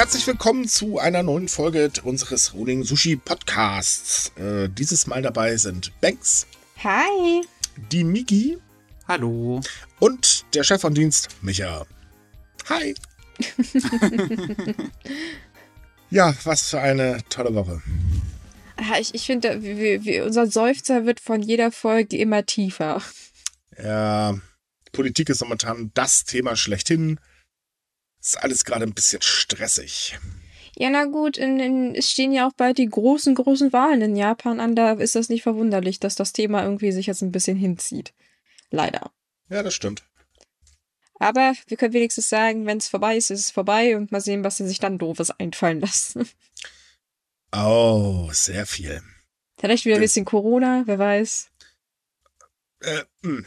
[0.00, 4.32] Herzlich willkommen zu einer neuen Folge unseres Rolling Sushi Podcasts.
[4.36, 6.46] Äh, dieses Mal dabei sind Banks.
[6.82, 7.42] Hi.
[7.92, 8.56] Die Miki.
[9.06, 9.60] Hallo.
[9.98, 11.84] Und der Chef von Dienst, Micha.
[12.70, 12.94] Hi.
[16.08, 17.82] ja, was für eine tolle Woche.
[18.98, 19.60] Ich, ich finde,
[20.24, 23.02] unser Seufzer wird von jeder Folge immer tiefer.
[23.76, 24.34] Ja,
[24.92, 27.20] Politik ist momentan das Thema schlechthin.
[28.20, 30.18] Ist alles gerade ein bisschen stressig.
[30.76, 34.16] Ja, na gut, in, in, es stehen ja auch bald die großen, großen Wahlen in
[34.16, 34.74] Japan an.
[34.74, 38.14] Da ist das nicht verwunderlich, dass das Thema irgendwie sich jetzt ein bisschen hinzieht.
[38.70, 39.10] Leider.
[39.48, 40.04] Ja, das stimmt.
[41.18, 44.42] Aber wir können wenigstens sagen, wenn es vorbei ist, ist es vorbei und mal sehen,
[44.42, 46.26] was sie sich dann doofes einfallen lassen.
[47.54, 49.02] Oh, sehr viel.
[49.58, 51.50] Vielleicht wieder ein bisschen Corona, wer weiß.
[52.80, 53.44] Äh, mh.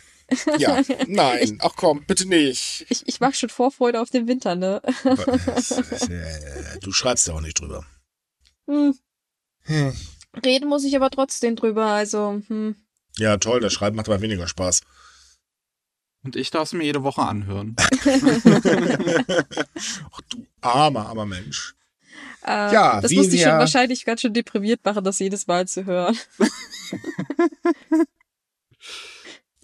[0.57, 2.85] Ja, nein, ach komm, bitte nicht.
[2.89, 4.81] Ich, ich mach schon Vorfreude auf den Winter, ne?
[6.81, 7.85] du schreibst ja auch nicht drüber.
[8.67, 8.97] Hm.
[9.63, 9.93] Hm.
[10.45, 12.75] Reden muss ich aber trotzdem drüber, also, hm.
[13.17, 14.81] Ja, toll, das Schreiben macht aber weniger Spaß.
[16.23, 17.75] Und ich darf es mir jede Woche anhören.
[20.11, 21.75] ach du armer, armer Mensch.
[22.45, 25.85] Äh, ja, das muss dich schon wahrscheinlich ganz schön deprimiert machen, das jedes Mal zu
[25.85, 26.17] hören.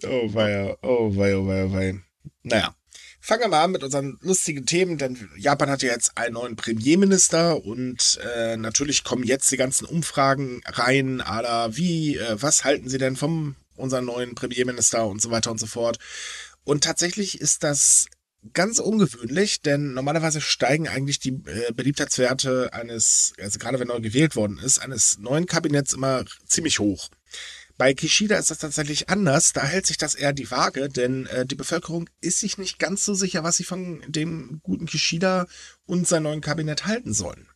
[0.04, 1.94] Oh weia, oh weia, oh weia, oh weia.
[2.42, 2.74] Naja,
[3.20, 6.56] fangen wir mal an mit unseren lustigen Themen, denn Japan hat ja jetzt einen neuen
[6.56, 12.88] Premierminister und äh, natürlich kommen jetzt die ganzen Umfragen rein, ala wie, äh, was halten
[12.88, 15.98] Sie denn vom unseren neuen Premierminister und so weiter und so fort.
[16.64, 18.06] Und tatsächlich ist das
[18.54, 24.36] ganz ungewöhnlich, denn normalerweise steigen eigentlich die äh, Beliebtheitswerte eines, also gerade wenn neu gewählt
[24.36, 27.08] worden ist, eines neuen Kabinetts immer ziemlich hoch.
[27.80, 29.54] Bei Kishida ist das tatsächlich anders.
[29.54, 33.06] Da hält sich das eher die Waage, denn äh, die Bevölkerung ist sich nicht ganz
[33.06, 35.46] so sicher, was sie von dem guten Kishida
[35.86, 37.48] und seinem neuen Kabinett halten sollen.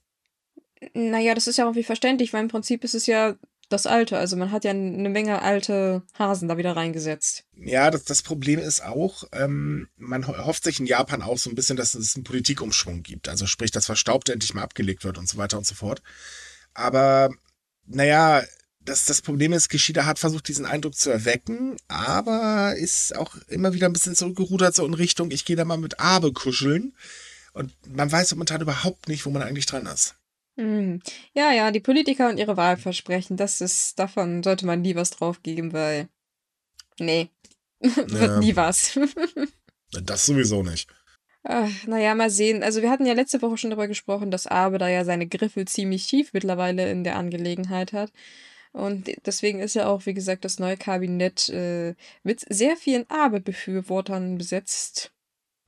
[0.95, 3.35] Naja, das ist ja auch wie verständlich, weil im Prinzip ist es ja
[3.69, 4.17] das Alte.
[4.17, 7.45] Also man hat ja eine Menge alte Hasen da wieder reingesetzt.
[7.55, 11.55] Ja, das, das Problem ist auch, ähm, man hofft sich in Japan auch so ein
[11.55, 13.29] bisschen, dass es einen Politikumschwung gibt.
[13.29, 16.01] Also sprich, dass Verstaubte endlich mal abgelegt wird und so weiter und so fort.
[16.73, 17.29] Aber
[17.87, 18.43] naja,
[18.85, 23.73] das, das Problem ist, Kishida hat versucht, diesen Eindruck zu erwecken, aber ist auch immer
[23.73, 26.95] wieder ein bisschen zurückgerudert, so in Richtung, ich gehe da mal mit Abe kuscheln.
[27.53, 30.17] Und man weiß momentan überhaupt nicht, wo man eigentlich dran ist.
[30.57, 31.01] Mhm.
[31.35, 35.73] Ja, ja, die Politiker und ihre Wahlversprechen, das ist, davon sollte man nie was draufgeben,
[35.73, 36.09] weil.
[36.99, 37.31] Nee.
[37.81, 38.39] Wird ja.
[38.39, 38.99] nie was.
[39.93, 40.89] das sowieso nicht.
[41.43, 42.63] Ach, naja, mal sehen.
[42.63, 45.67] Also wir hatten ja letzte Woche schon darüber gesprochen, dass Abe da ja seine Griffel
[45.67, 48.11] ziemlich schief mittlerweile in der Angelegenheit hat.
[48.75, 54.37] Und deswegen ist ja auch, wie gesagt, das neue Kabinett äh, mit sehr vielen Abe-Befürwortern
[54.37, 55.13] besetzt.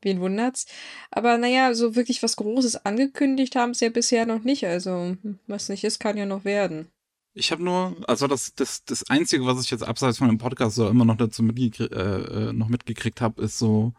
[0.03, 0.67] Wen wundert's?
[1.13, 4.67] Aber naja, so wirklich was Großes angekündigt haben sie ja bisher noch nicht.
[4.67, 6.91] Also, was nicht ist, kann ja noch werden.
[7.33, 10.75] Ich habe nur, also das, das, das Einzige, was ich jetzt abseits von dem Podcast
[10.75, 13.93] so immer noch dazu mitgekriegt, äh, äh, noch mitgekriegt habe, ist so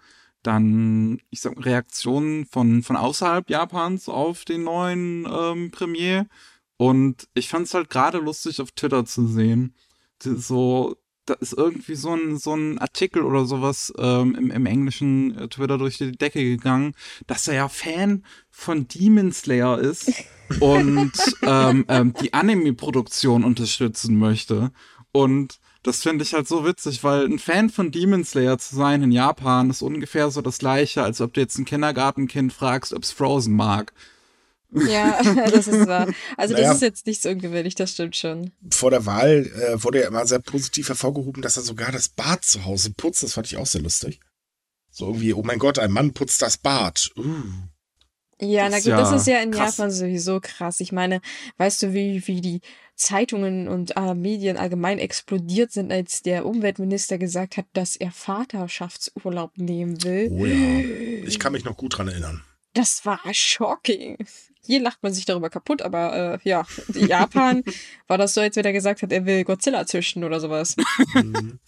[0.43, 6.25] dann, ich sag, Reaktionen von, von außerhalb Japans auf den neuen ähm, Premier
[6.77, 9.73] und ich fand es halt gerade lustig auf Twitter zu sehen.
[10.21, 10.95] So,
[11.25, 15.47] da ist irgendwie so ein, so ein Artikel oder sowas ähm, im, im englischen äh,
[15.49, 16.93] Twitter durch die Decke gegangen,
[17.25, 20.11] dass er ja Fan von Demon Slayer ist
[20.59, 21.11] und
[21.41, 24.71] ähm, ähm, die Anime-Produktion unterstützen möchte.
[25.11, 29.03] Und das finde ich halt so witzig, weil ein Fan von Demon Slayer zu sein
[29.03, 33.03] in Japan ist ungefähr so das gleiche, als ob du jetzt ein Kindergartenkind fragst, ob
[33.03, 33.93] es Frozen mag.
[34.71, 36.07] Ja, das ist wahr.
[36.35, 38.51] Also naja, das ist jetzt nicht so ungewöhnlich, das stimmt schon.
[38.69, 42.43] Vor der Wahl äh, wurde ja immer sehr positiv hervorgehoben, dass er sogar das Bad
[42.43, 43.23] zu Hause putzt.
[43.23, 44.19] Das fand ich auch sehr lustig.
[44.91, 47.11] So irgendwie, oh mein Gott, ein Mann putzt das Bad.
[47.17, 47.43] Uh.
[48.39, 49.77] Ja, na gut, ja das ist ja in krass.
[49.77, 50.79] Japan sowieso krass.
[50.79, 51.21] Ich meine,
[51.57, 52.61] weißt du, wie, wie die
[52.95, 59.57] Zeitungen und äh, Medien allgemein explodiert sind, als der Umweltminister gesagt hat, dass er Vaterschaftsurlaub
[59.57, 60.29] nehmen will.
[60.31, 62.43] Oh ja, ich kann mich noch gut dran erinnern.
[62.73, 64.17] Das war shocking.
[64.67, 67.63] Hier lacht man sich darüber kaputt, aber äh, ja, in Japan
[68.07, 70.75] war das so, als wenn er gesagt hat, er will Godzilla züchten oder sowas.
[71.15, 71.59] Mhm.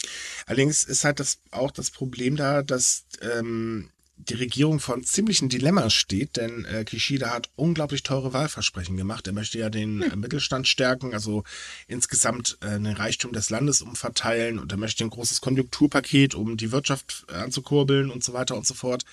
[0.45, 5.47] Allerdings ist halt das auch das Problem da, dass ähm, die Regierung vor einem ziemlichen
[5.49, 9.25] Dilemma steht, denn äh, Kishida hat unglaublich teure Wahlversprechen gemacht.
[9.27, 11.43] Er möchte ja den äh, Mittelstand stärken, also
[11.87, 16.71] insgesamt äh, den Reichtum des Landes umverteilen und er möchte ein großes Konjunkturpaket, um die
[16.71, 19.05] Wirtschaft anzukurbeln und so weiter und so fort.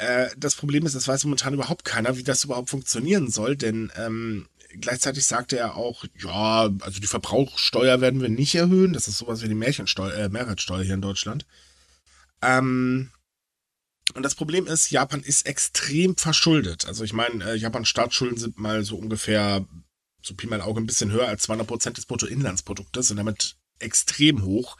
[0.00, 3.92] Äh, das Problem ist, das weiß momentan überhaupt keiner, wie das überhaupt funktionieren soll, denn
[3.96, 4.48] ähm,
[4.80, 8.92] gleichzeitig sagte er auch, ja, also die Verbrauchsteuer werden wir nicht erhöhen.
[8.94, 11.46] Das ist sowas wie die Märchensteuer, äh, Mehrwertsteuer hier in Deutschland.
[12.42, 13.10] Ähm,
[14.14, 16.86] Und das Problem ist, Japan ist extrem verschuldet.
[16.86, 19.66] Also ich meine, äh, Japans Staatsschulden sind mal so ungefähr,
[20.22, 24.42] so Pi mal Auge, ein bisschen höher als 200 Prozent des Bruttoinlandsproduktes und damit extrem
[24.44, 24.76] hoch.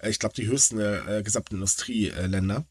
[0.00, 2.66] Äh, ich glaube, die höchsten äh, gesamten Industrieländer.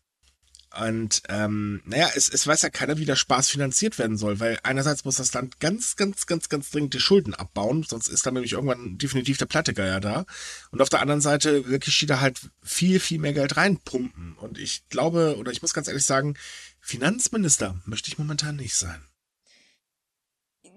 [0.79, 4.59] Und ähm, naja, es, es weiß ja keiner, wie der Spaß finanziert werden soll, weil
[4.63, 8.33] einerseits muss das Land ganz, ganz, ganz, ganz dringend die Schulden abbauen, sonst ist dann
[8.33, 10.25] nämlich irgendwann definitiv der Plattegeier da.
[10.71, 14.33] Und auf der anderen Seite wirklich China halt viel, viel mehr Geld reinpumpen.
[14.33, 16.35] Und ich glaube, oder ich muss ganz ehrlich sagen,
[16.81, 19.01] Finanzminister möchte ich momentan nicht sein.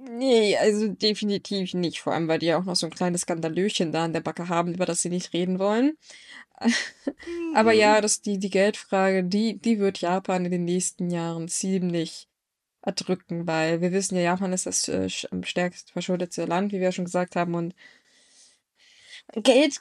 [0.01, 2.01] Nee, also definitiv nicht.
[2.01, 4.49] Vor allem, weil die ja auch noch so ein kleines Skandalöchen da an der Backe
[4.49, 5.97] haben, über das sie nicht reden wollen.
[7.55, 8.03] Aber ja, mhm.
[8.03, 12.29] das, die, die Geldfrage, die, die wird Japan in den nächsten Jahren ziemlich
[12.83, 16.85] erdrücken, weil wir wissen ja, Japan ist das äh, am stärksten verschuldete Land, wie wir
[16.85, 17.75] ja schon gesagt haben, und
[19.35, 19.79] Geld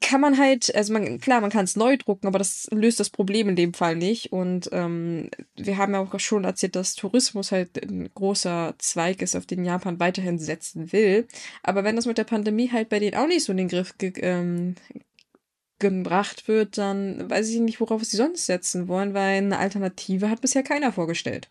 [0.00, 3.10] kann man halt, also man, klar, man kann es neu drucken, aber das löst das
[3.10, 4.32] Problem in dem Fall nicht.
[4.32, 9.36] Und ähm, wir haben ja auch schon erzählt, dass Tourismus halt ein großer Zweig ist,
[9.36, 11.26] auf den Japan weiterhin setzen will.
[11.62, 13.96] Aber wenn das mit der Pandemie halt bei denen auch nicht so in den Griff
[13.98, 14.74] ge ähm,
[15.78, 20.40] gebracht wird, dann weiß ich nicht, worauf sie sonst setzen wollen, weil eine Alternative hat
[20.40, 21.48] bisher keiner vorgestellt.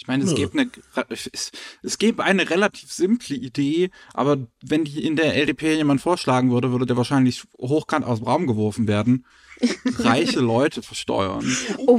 [0.00, 0.70] Ich meine, es gibt eine,
[1.08, 1.50] es,
[1.82, 6.70] es gibt eine relativ simple Idee, aber wenn die in der LDP jemand vorschlagen würde,
[6.70, 9.26] würde der wahrscheinlich hochkant aus dem Raum geworfen werden.
[9.98, 11.44] Reiche Leute versteuern.
[11.78, 11.98] Oh,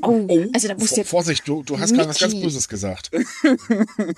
[0.00, 2.68] oh, oh, also da musst du jetzt Vorsicht, du, du hast gerade was ganz Böses
[2.68, 3.10] gesagt.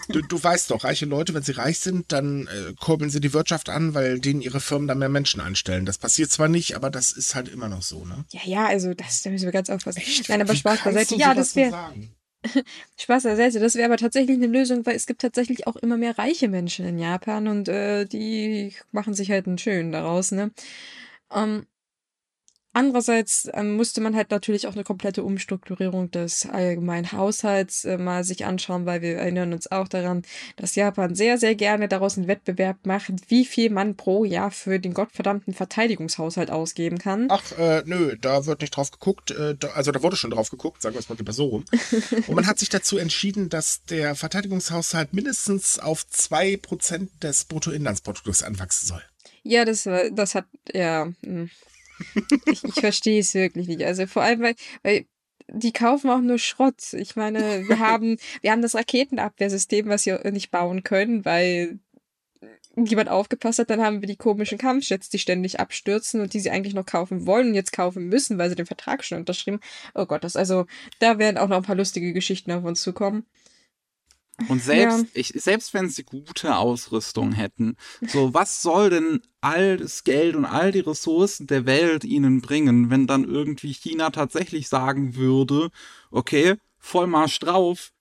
[0.09, 3.33] Du, du weißt doch, reiche Leute, wenn sie reich sind, dann äh, kurbeln sie die
[3.33, 5.87] Wirtschaft an, weil denen ihre Firmen dann mehr Menschen einstellen.
[5.87, 8.25] Das passiert zwar nicht, aber das ist halt immer noch so, ne?
[8.31, 9.99] Ja, ja, also das da müssen wir ganz aufpassen.
[9.99, 10.29] Echt?
[10.29, 11.17] Nein, aber Spaß beiseite.
[11.17, 11.75] Ja, das wäre.
[12.99, 13.61] Spaß beiseite.
[13.61, 16.87] Das wäre aber tatsächlich eine Lösung, weil es gibt tatsächlich auch immer mehr reiche Menschen
[16.87, 20.51] in Japan und äh, die machen sich halt einen schönen daraus, ne?
[21.35, 21.67] Ähm,
[22.77, 28.23] Andererseits ähm, musste man halt natürlich auch eine komplette Umstrukturierung des allgemeinen Haushalts äh, mal
[28.23, 30.25] sich anschauen, weil wir erinnern uns auch daran,
[30.57, 34.79] dass Japan sehr, sehr gerne daraus einen Wettbewerb macht, wie viel man pro Jahr für
[34.79, 37.29] den gottverdammten Verteidigungshaushalt ausgeben kann.
[37.31, 39.31] Ach, äh, nö, da wird nicht drauf geguckt.
[39.31, 41.65] Äh, da, also da wurde schon drauf geguckt, sagen wir es mal lieber so rum.
[42.27, 48.89] Und man hat sich dazu entschieden, dass der Verteidigungshaushalt mindestens auf 2% des Bruttoinlandsprodukts anwachsen
[48.89, 49.03] soll.
[49.45, 50.45] Ja, das, das hat,
[50.75, 51.07] ja.
[51.23, 51.49] Mh.
[52.47, 53.83] Ich, ich verstehe es wirklich nicht.
[53.85, 55.07] Also vor allem, weil, weil
[55.49, 56.93] die kaufen auch nur Schrott.
[56.93, 61.79] Ich meine, wir haben, wir haben das Raketenabwehrsystem, was wir nicht bauen können, weil
[62.77, 66.51] jemand aufgepasst hat, dann haben wir die komischen Kampfjets, die ständig abstürzen und die sie
[66.51, 69.61] eigentlich noch kaufen wollen und jetzt kaufen müssen, weil sie den Vertrag schon unterschrieben.
[69.95, 70.67] Oh Gott, das also,
[70.99, 73.25] da werden auch noch ein paar lustige Geschichten auf uns zukommen.
[74.49, 75.07] Und selbst, ja.
[75.15, 80.45] ich, selbst wenn sie gute Ausrüstung hätten, so was soll denn all das Geld und
[80.45, 85.71] all die Ressourcen der Welt ihnen bringen, wenn dann irgendwie China tatsächlich sagen würde,
[86.11, 87.93] okay, Vollmarsch drauf,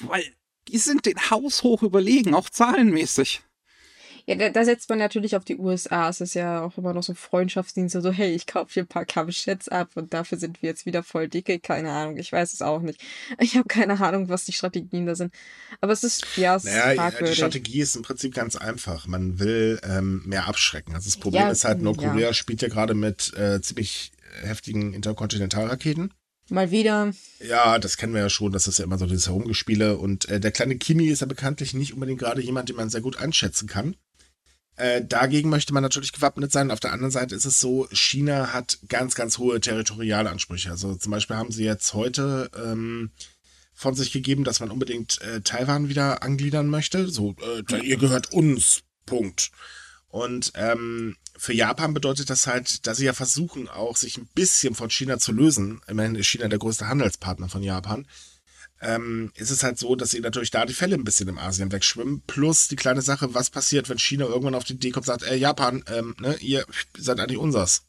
[0.00, 0.24] weil
[0.68, 3.42] die sind den Haus hoch überlegen, auch zahlenmäßig.
[4.26, 6.08] Ja, da, da, setzt man natürlich auf die USA.
[6.08, 9.04] Es ist ja auch immer noch so Freundschaftsdienste, so, hey, ich kaufe hier ein paar
[9.04, 11.58] Kampfjets ab und dafür sind wir jetzt wieder voll dicke.
[11.60, 13.02] Keine Ahnung, ich weiß es auch nicht.
[13.38, 15.34] Ich habe keine Ahnung, was die Strategien da sind.
[15.82, 17.30] Aber es ist, ja, es naja, ist fragwürdig.
[17.30, 19.06] Die Strategie ist im Prinzip ganz einfach.
[19.06, 20.94] Man will ähm, mehr abschrecken.
[20.94, 22.32] Also das Problem ja, ist halt, Nordkorea ja.
[22.32, 24.12] spielt ja gerade mit äh, ziemlich
[24.42, 26.14] heftigen Interkontinentalraketen.
[26.50, 27.12] Mal wieder.
[27.46, 29.96] Ja, das kennen wir ja schon, das ist ja immer so dieses Herumgespiele.
[29.96, 33.00] Und äh, der kleine Kimi ist ja bekanntlich nicht unbedingt gerade jemand, den man sehr
[33.00, 33.96] gut einschätzen kann.
[34.76, 36.70] Äh, dagegen möchte man natürlich gewappnet sein.
[36.70, 40.70] Auf der anderen Seite ist es so, China hat ganz, ganz hohe territoriale Ansprüche.
[40.70, 43.10] Also zum Beispiel haben sie jetzt heute ähm,
[43.72, 47.08] von sich gegeben, dass man unbedingt äh, Taiwan wieder angliedern möchte.
[47.08, 47.36] So,
[47.70, 48.82] äh, ihr gehört uns.
[49.06, 49.50] Punkt.
[50.08, 54.74] Und ähm, für Japan bedeutet das halt, dass sie ja versuchen, auch sich ein bisschen
[54.74, 55.82] von China zu lösen.
[55.88, 58.06] Immerhin ist China der größte Handelspartner von Japan
[58.84, 61.72] ähm, ist es halt so, dass sie natürlich da die Fälle ein bisschen im Asien
[61.72, 62.22] wegschwimmen.
[62.26, 65.30] Plus die kleine Sache, was passiert, wenn China irgendwann auf die Idee kommt und sagt,
[65.30, 66.64] ey, Japan, ähm, ne, ihr
[66.96, 67.82] seid eigentlich unsers.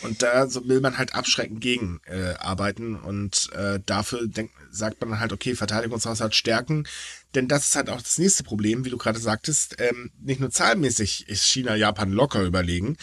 [0.00, 5.00] Und da so will man halt abschreckend gegen äh, arbeiten und äh, dafür denk, sagt
[5.02, 6.86] man halt, okay, Verteidigungshaushalt stärken.
[7.34, 9.76] Denn das ist halt auch das nächste Problem, wie du gerade sagtest.
[9.78, 12.96] Ähm, nicht nur zahlmäßig ist China Japan locker überlegen,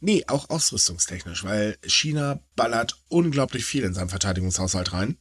[0.00, 5.16] nee, auch ausrüstungstechnisch, weil China ballert unglaublich viel in seinen Verteidigungshaushalt rein.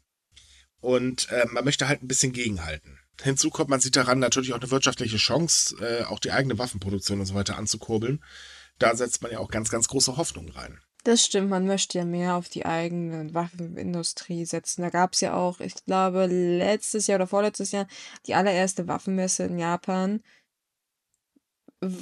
[0.85, 2.99] Und äh, man möchte halt ein bisschen gegenhalten.
[3.19, 7.19] Hinzu kommt, man sieht daran natürlich auch eine wirtschaftliche Chance, äh, auch die eigene Waffenproduktion
[7.19, 8.23] und so weiter anzukurbeln.
[8.77, 10.79] Da setzt man ja auch ganz, ganz große Hoffnungen rein.
[11.03, 14.83] Das stimmt, man möchte ja mehr auf die eigene Waffenindustrie setzen.
[14.83, 17.87] Da gab es ja auch, ich glaube, letztes Jahr oder vorletztes Jahr
[18.27, 20.21] die allererste Waffenmesse in Japan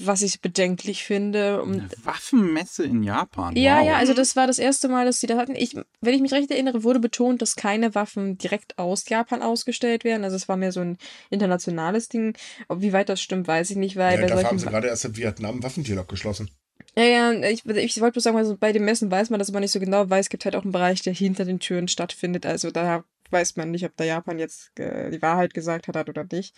[0.05, 1.61] was ich bedenklich finde.
[1.61, 3.55] Und Eine Waffenmesse in Japan.
[3.55, 3.87] ja, wow.
[3.87, 5.55] ja, also das war das erste Mal, dass sie das hatten.
[5.55, 10.03] Ich, wenn ich mich recht erinnere, wurde betont, dass keine Waffen direkt aus Japan ausgestellt
[10.03, 10.23] werden.
[10.23, 10.97] Also es war mehr so ein
[11.29, 12.35] internationales Ding.
[12.67, 14.87] Ob wie weit das stimmt, weiß ich nicht, weil Ja, bei dafür haben sie gerade
[14.87, 16.49] erst in Vietnam einen Waffendeal abgeschlossen.
[16.95, 19.59] Ja, ja, ich, ich wollte bloß sagen, also bei den Messen weiß man das aber
[19.59, 22.45] nicht so genau, weil es gibt halt auch einen Bereich, der hinter den Türen stattfindet.
[22.45, 26.25] Also da weiß man nicht, ob da Japan jetzt äh, die Wahrheit gesagt hat oder
[26.31, 26.55] nicht.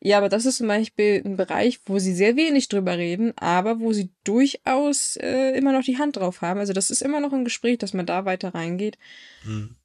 [0.00, 3.80] Ja, aber das ist zum Beispiel ein Bereich, wo sie sehr wenig drüber reden, aber
[3.80, 6.60] wo sie durchaus äh, immer noch die Hand drauf haben.
[6.60, 8.98] Also das ist immer noch ein Gespräch, dass man da weiter reingeht.
[9.42, 9.76] Hm.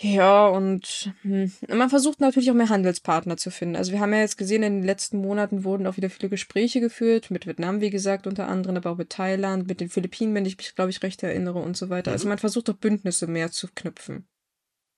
[0.00, 3.74] Ja, und hm, man versucht natürlich auch mehr Handelspartner zu finden.
[3.74, 6.78] Also wir haben ja jetzt gesehen, in den letzten Monaten wurden auch wieder viele Gespräche
[6.80, 10.46] geführt, mit Vietnam, wie gesagt, unter anderem, aber auch mit Thailand, mit den Philippinen, wenn
[10.46, 12.12] ich mich, glaube ich, recht erinnere und so weiter.
[12.12, 12.28] Also Mhm.
[12.28, 14.28] man versucht auch Bündnisse mehr zu knüpfen.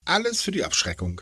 [0.05, 1.21] Alles für die Abschreckung.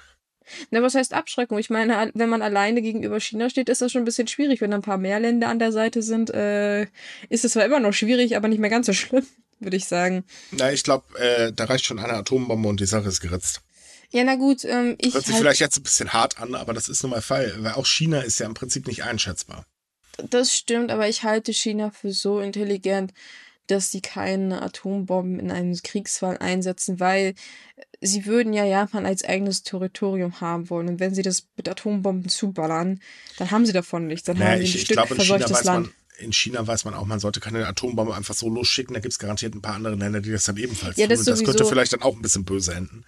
[0.71, 1.59] Na, was heißt Abschreckung?
[1.59, 4.61] Ich meine, wenn man alleine gegenüber China steht, ist das schon ein bisschen schwierig.
[4.61, 6.87] Wenn da ein paar mehr Länder an der Seite sind, äh,
[7.29, 9.27] ist es zwar immer noch schwierig, aber nicht mehr ganz so schlimm,
[9.59, 10.23] würde ich sagen.
[10.51, 13.61] Na, ich glaube, äh, da reicht schon eine Atombombe und die Sache ist geritzt.
[14.11, 16.73] Ja, na gut, ähm, ich Hört sich halt- vielleicht jetzt ein bisschen hart an, aber
[16.73, 19.67] das ist nun mal Fall, weil auch China ist ja im Prinzip nicht einschätzbar.
[20.31, 23.13] Das stimmt, aber ich halte China für so intelligent,
[23.71, 27.33] dass sie keine Atombomben in einem Kriegsfall einsetzen, weil
[28.01, 30.87] sie würden ja Japan als eigenes Territorium haben wollen.
[30.87, 32.99] Und wenn sie das mit Atombomben zuballern,
[33.37, 34.25] dann haben sie davon nichts.
[34.25, 35.85] Dann Naja, haben sie ich, ein ich Stück glaube, in China verseuchtes weiß Land.
[35.87, 38.93] man, in China weiß man auch, man sollte keine Atombombe einfach so losschicken.
[38.93, 41.11] Da gibt es garantiert ein paar andere Länder, die das dann ebenfalls Ja, tun.
[41.11, 43.05] das Und das könnte vielleicht dann auch ein bisschen böse enden.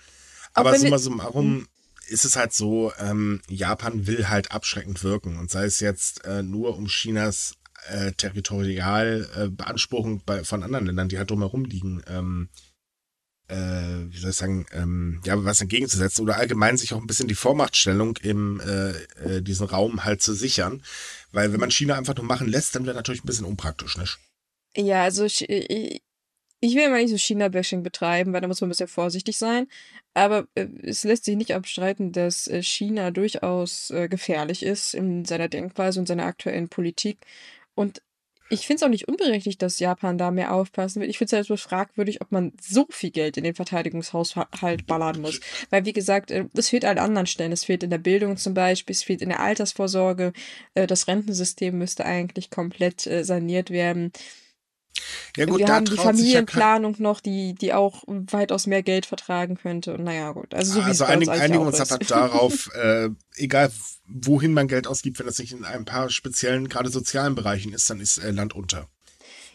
[0.53, 1.67] Aber summa summarum
[2.07, 5.37] ist es halt so, ähm, Japan will halt abschreckend wirken.
[5.37, 7.55] Und sei es jetzt äh, nur um Chinas
[7.89, 12.49] äh, territorial äh, Beanspruchung bei, von anderen Ländern, die halt drumherum liegen, ähm,
[13.51, 17.27] äh, wie soll ich sagen, ähm, ja, was entgegenzusetzen oder allgemein sich auch ein bisschen
[17.27, 18.91] die Vormachtstellung im äh,
[19.23, 20.81] äh, diesen Raum halt zu sichern.
[21.31, 24.19] Weil wenn man China einfach nur machen lässt, dann wäre natürlich ein bisschen unpraktisch, nicht?
[24.75, 26.01] Ja, also ich, ich,
[26.75, 29.67] will immer nicht so China-Bashing betreiben, weil da muss man ein bisschen vorsichtig sein.
[30.13, 35.25] Aber äh, es lässt sich nicht abstreiten, dass äh, China durchaus äh, gefährlich ist in
[35.25, 37.17] seiner Denkweise und seiner aktuellen Politik.
[37.75, 38.01] Und
[38.51, 41.09] ich finde es auch nicht unberechtigt, dass Japan da mehr aufpassen will.
[41.09, 45.21] Ich finde es halt so fragwürdig, ob man so viel Geld in den Verteidigungshaushalt ballern
[45.21, 45.39] muss.
[45.69, 47.53] Weil, wie gesagt, äh, es fehlt an anderen Stellen.
[47.53, 50.33] Es fehlt in der Bildung zum Beispiel, es fehlt in der Altersvorsorge.
[50.73, 54.11] Äh, Das Rentensystem müsste eigentlich komplett äh, saniert werden.
[55.37, 59.05] Ja gut, wir haben die sich ja Familienplanung noch, die, die auch weitaus mehr Geld
[59.05, 59.93] vertragen könnte.
[59.93, 60.53] Und naja, gut.
[60.53, 61.91] Also, so wie also es uns einigen, uns ist.
[61.91, 63.71] halt darauf, äh, egal
[64.07, 67.89] wohin man Geld ausgibt, wenn das nicht in ein paar speziellen, gerade sozialen Bereichen ist,
[67.89, 68.87] dann ist äh, Land unter.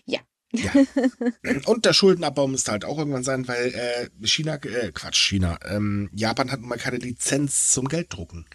[0.05, 0.21] Ja.
[0.53, 0.73] ja.
[1.67, 6.09] Und der Schuldenabbau müsste halt auch irgendwann sein, weil äh, China, äh, Quatsch, China, ähm,
[6.13, 8.47] Japan hat nun mal keine Lizenz zum Gelddrucken.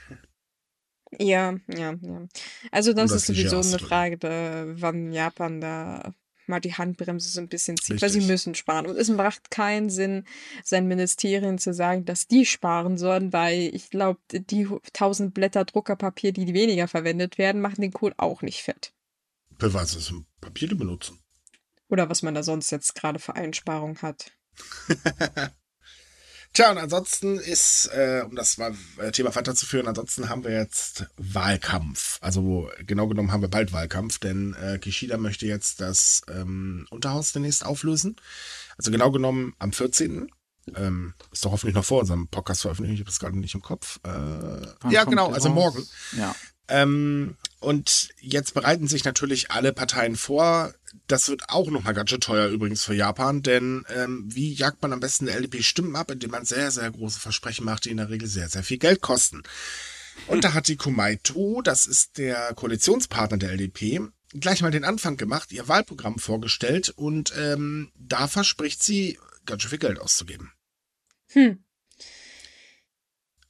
[1.19, 2.27] Ja, ja, ja.
[2.71, 3.79] Also, das ist das Klischee sowieso eine.
[3.79, 6.13] Frage, da, wann Japan da
[6.51, 8.31] mal die Handbremse so ein bisschen zieht, weil sie Richtig.
[8.31, 8.85] müssen sparen.
[8.85, 10.25] Und es macht keinen Sinn,
[10.63, 16.31] seinen Ministerien zu sagen, dass die sparen sollen, weil ich glaube, die 1000 Blätter Druckerpapier,
[16.31, 18.93] die weniger verwendet werden, machen den Kohl auch nicht fett.
[19.57, 21.19] Beweise es im Papier die benutzen.
[21.89, 24.31] Oder was man da sonst jetzt gerade für Einsparungen hat.
[26.53, 31.05] Tja, und ansonsten ist, äh, um das mal, äh, Thema weiterzuführen, ansonsten haben wir jetzt
[31.15, 32.17] Wahlkampf.
[32.19, 37.31] Also genau genommen haben wir bald Wahlkampf, denn äh, Kishida möchte jetzt das ähm, Unterhaus
[37.31, 38.17] demnächst auflösen.
[38.77, 40.29] Also genau genommen am 14.
[40.75, 43.61] Ähm, ist doch hoffentlich noch vor unserem Podcast veröffentlicht, ich habe das gerade nicht im
[43.61, 43.99] Kopf.
[44.03, 45.55] Äh, Wann ja, genau, also raus?
[45.55, 45.87] morgen.
[46.17, 46.35] Ja.
[46.67, 50.73] Ähm, und jetzt bereiten sich natürlich alle Parteien vor.
[51.07, 54.93] Das wird auch nochmal ganz schön teuer übrigens für Japan, denn ähm, wie jagt man
[54.93, 57.97] am besten der LDP Stimmen ab, indem man sehr, sehr große Versprechen macht, die in
[57.97, 59.43] der Regel sehr, sehr viel Geld kosten.
[60.27, 64.01] Und da hat die Kumaito, das ist der Koalitionspartner der LDP,
[64.33, 69.69] gleich mal den Anfang gemacht, ihr Wahlprogramm vorgestellt und ähm, da verspricht sie, ganz schön
[69.69, 70.51] viel Geld auszugeben.
[71.29, 71.63] Hm.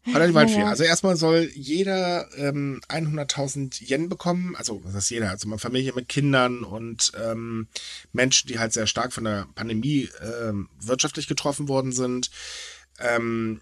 [0.08, 0.58] Relativ viel.
[0.58, 0.70] Naja.
[0.70, 4.56] Also erstmal soll jeder ähm, 100.000 Yen bekommen.
[4.56, 5.30] Also was heißt jeder?
[5.30, 7.68] Also eine Familie mit Kindern und ähm,
[8.12, 12.32] Menschen, die halt sehr stark von der Pandemie ähm, wirtschaftlich getroffen worden sind.
[13.00, 13.62] Ähm,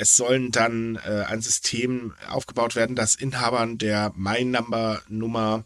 [0.00, 5.64] es sollen dann äh, ein System aufgebaut werden, das Inhabern der My Number Nummer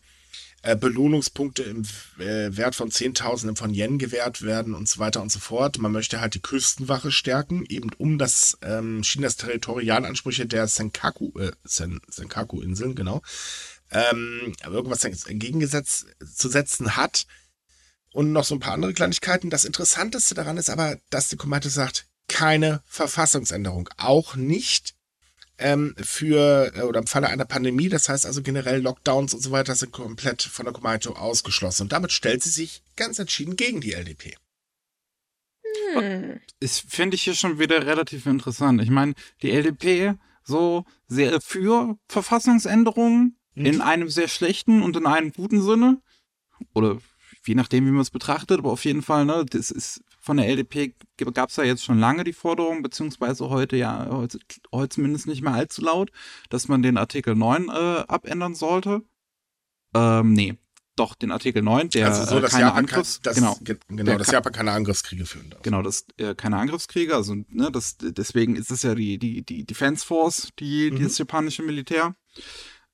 [0.63, 1.83] äh, Belohnungspunkte im
[2.19, 5.79] äh, Wert von Zehntausenden von Yen gewährt werden und so weiter und so fort.
[5.79, 11.53] Man möchte halt die Küstenwache stärken, eben um das ähm, Chinas Territorialansprüche der Senkaku, äh,
[11.65, 13.23] Sen, Senkaku-Inseln, genau,
[13.91, 17.27] ähm, irgendwas entgegengesetzt zu setzen hat.
[18.13, 19.49] Und noch so ein paar andere Kleinigkeiten.
[19.49, 23.89] Das Interessanteste daran ist aber, dass die Kommando sagt, keine Verfassungsänderung.
[23.97, 24.95] Auch nicht
[25.59, 27.89] ähm, für äh, oder im Falle einer Pandemie.
[27.89, 31.85] Das heißt also generell Lockdowns und so weiter sind komplett von der Komaito ausgeschlossen.
[31.85, 34.37] Und damit stellt sie sich ganz entschieden gegen die LDP.
[35.95, 36.41] Hm.
[36.61, 38.83] Das finde ich hier schon wieder relativ interessant.
[38.83, 43.67] Ich meine, die LDP so sehr für Verfassungsänderungen Mhm.
[43.67, 46.01] in einem sehr schlechten und in einem guten Sinne.
[46.75, 46.99] Oder
[47.47, 50.49] je nachdem, wie man es betrachtet, aber auf jeden Fall, ne, das ist von der
[50.49, 50.95] LDP
[51.35, 54.39] gab es ja jetzt schon lange die Forderung, beziehungsweise heute ja, heute,
[54.73, 56.11] heute zumindest nicht mehr allzu laut,
[56.49, 57.73] dass man den Artikel 9 äh,
[58.07, 59.03] abändern sollte.
[59.95, 60.57] Ähm, nee,
[60.97, 63.17] doch, den Artikel 9, der also so, äh, dass keine Japan, Angriffs...
[63.21, 65.63] kein, das, genau, ge- genau, dass kann- Japan keine Angriffskriege führen darf.
[65.63, 69.65] Genau, das äh, keine Angriffskriege, also ne, das deswegen ist es ja die die die
[69.65, 71.03] Defense Force, die Mhm.
[71.03, 72.15] das japanische Militär.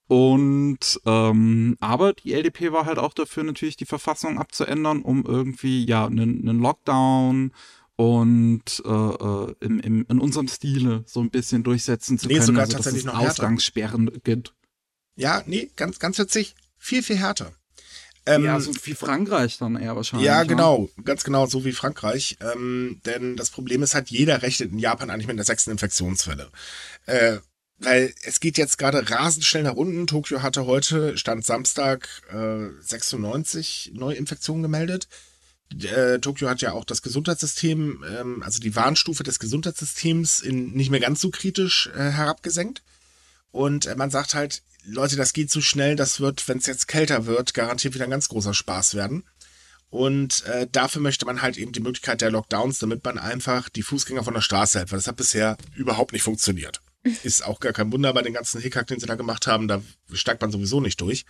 [0.08, 5.84] Und ähm, aber die LDP war halt auch dafür natürlich die Verfassung abzuändern, um irgendwie
[5.84, 7.52] ja einen einen Lockdown
[7.96, 12.46] und äh, äh, im, im, in unserem Stile so ein bisschen durchsetzen zu Nee, können,
[12.46, 13.32] sogar also dass tatsächlich es noch härter.
[13.32, 14.54] Ausgangssperren gibt.
[15.16, 16.54] Ja, nee, ganz, ganz witzig.
[16.78, 17.52] Viel, viel härter.
[18.24, 20.26] Ähm, ja, so wie Frankreich dann eher wahrscheinlich.
[20.26, 20.46] Ja, ne?
[20.46, 22.36] genau, ganz genau, so wie Frankreich.
[22.40, 26.50] Ähm, denn das Problem ist halt, jeder rechnet in Japan eigentlich mit einer sechsten Infektionswelle.
[27.06, 27.38] Äh,
[27.78, 30.06] weil es geht jetzt gerade rasend schnell nach unten.
[30.06, 35.08] Tokio hatte heute, stand Samstag, äh, 96 Neuinfektionen gemeldet.
[35.82, 40.90] Äh, Tokio hat ja auch das Gesundheitssystem, ähm, also die Warnstufe des Gesundheitssystems in nicht
[40.90, 42.82] mehr ganz so kritisch äh, herabgesenkt.
[43.52, 46.88] Und äh, man sagt halt, Leute, das geht zu schnell, das wird, wenn es jetzt
[46.88, 49.24] kälter wird, garantiert wieder ein ganz großer Spaß werden.
[49.90, 53.82] Und äh, dafür möchte man halt eben die Möglichkeit der Lockdowns, damit man einfach die
[53.82, 56.80] Fußgänger von der Straße hält, weil das hat bisher überhaupt nicht funktioniert.
[57.22, 59.82] Ist auch gar kein Wunder bei den ganzen Hickhack, den sie da gemacht haben, da
[60.12, 61.24] steigt man sowieso nicht durch.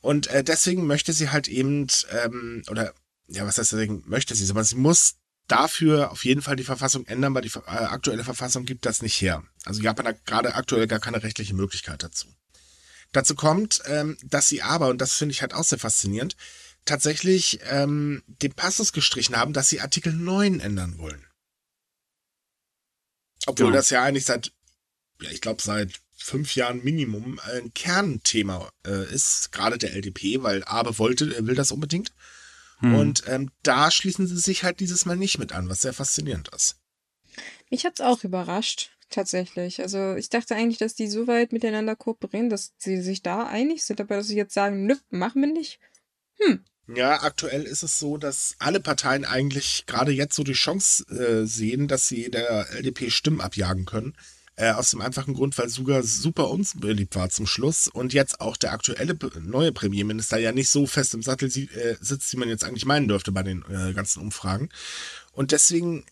[0.00, 2.94] Und äh, deswegen möchte sie halt eben, ähm, oder
[3.28, 7.06] ja, was heißt deswegen möchte sie, aber sie muss dafür auf jeden Fall die Verfassung
[7.06, 9.42] ändern, weil die äh, aktuelle Verfassung gibt das nicht her.
[9.64, 12.28] Also Japan hat gerade aktuell gar keine rechtliche Möglichkeit dazu.
[13.12, 16.36] Dazu kommt, ähm, dass sie aber, und das finde ich halt auch sehr faszinierend,
[16.84, 21.26] tatsächlich ähm, den Passus gestrichen haben, dass sie Artikel 9 ändern wollen.
[23.46, 23.72] Obwohl Ja.
[23.72, 24.52] das ja eigentlich seit,
[25.20, 30.62] ja, ich glaube, seit fünf Jahren Minimum ein Kernthema äh, ist, gerade der LDP, weil
[30.64, 32.12] Abe wollte, er will das unbedingt.
[32.80, 32.94] Hm.
[32.94, 36.48] Und ähm, da schließen sie sich halt dieses Mal nicht mit an, was sehr faszinierend
[36.54, 36.76] ist.
[37.70, 39.80] Mich hat's auch überrascht, tatsächlich.
[39.80, 43.84] Also ich dachte eigentlich, dass die so weit miteinander kooperieren, dass sie sich da einig
[43.84, 45.78] sind, aber dass sie jetzt sagen, nö, machen wir nicht.
[46.38, 46.64] Hm.
[46.94, 51.46] Ja, aktuell ist es so, dass alle Parteien eigentlich gerade jetzt so die Chance äh,
[51.46, 54.16] sehen, dass sie der LDP Stimmen abjagen können.
[54.56, 58.56] Äh, aus dem einfachen Grund, weil Suga super unbeliebt war zum Schluss und jetzt auch
[58.58, 62.64] der aktuelle neue Premierminister ja nicht so fest im Sattel äh, sitzt, wie man jetzt
[62.64, 64.68] eigentlich meinen dürfte bei den äh, ganzen Umfragen.
[65.32, 66.04] Und deswegen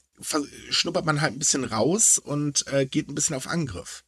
[0.71, 4.05] schnuppert man halt ein bisschen raus und äh, geht ein bisschen auf Angriff.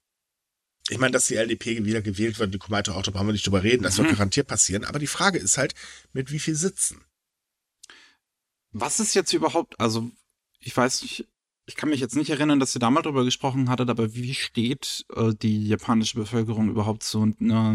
[0.88, 3.46] Ich meine, dass die LDP wieder gewählt wird, die Komaito auch, da brauchen wir nicht
[3.46, 4.12] drüber reden, das wird Mhm.
[4.14, 4.84] garantiert passieren.
[4.84, 5.74] Aber die Frage ist halt,
[6.12, 7.04] mit wie viel Sitzen?
[8.72, 10.10] Was ist jetzt überhaupt, also
[10.60, 11.28] ich weiß nicht,
[11.66, 14.34] ich kann mich jetzt nicht erinnern, dass ihr da mal drüber gesprochen hattet, aber wie
[14.34, 17.72] steht äh, die japanische Bevölkerung überhaupt zu einer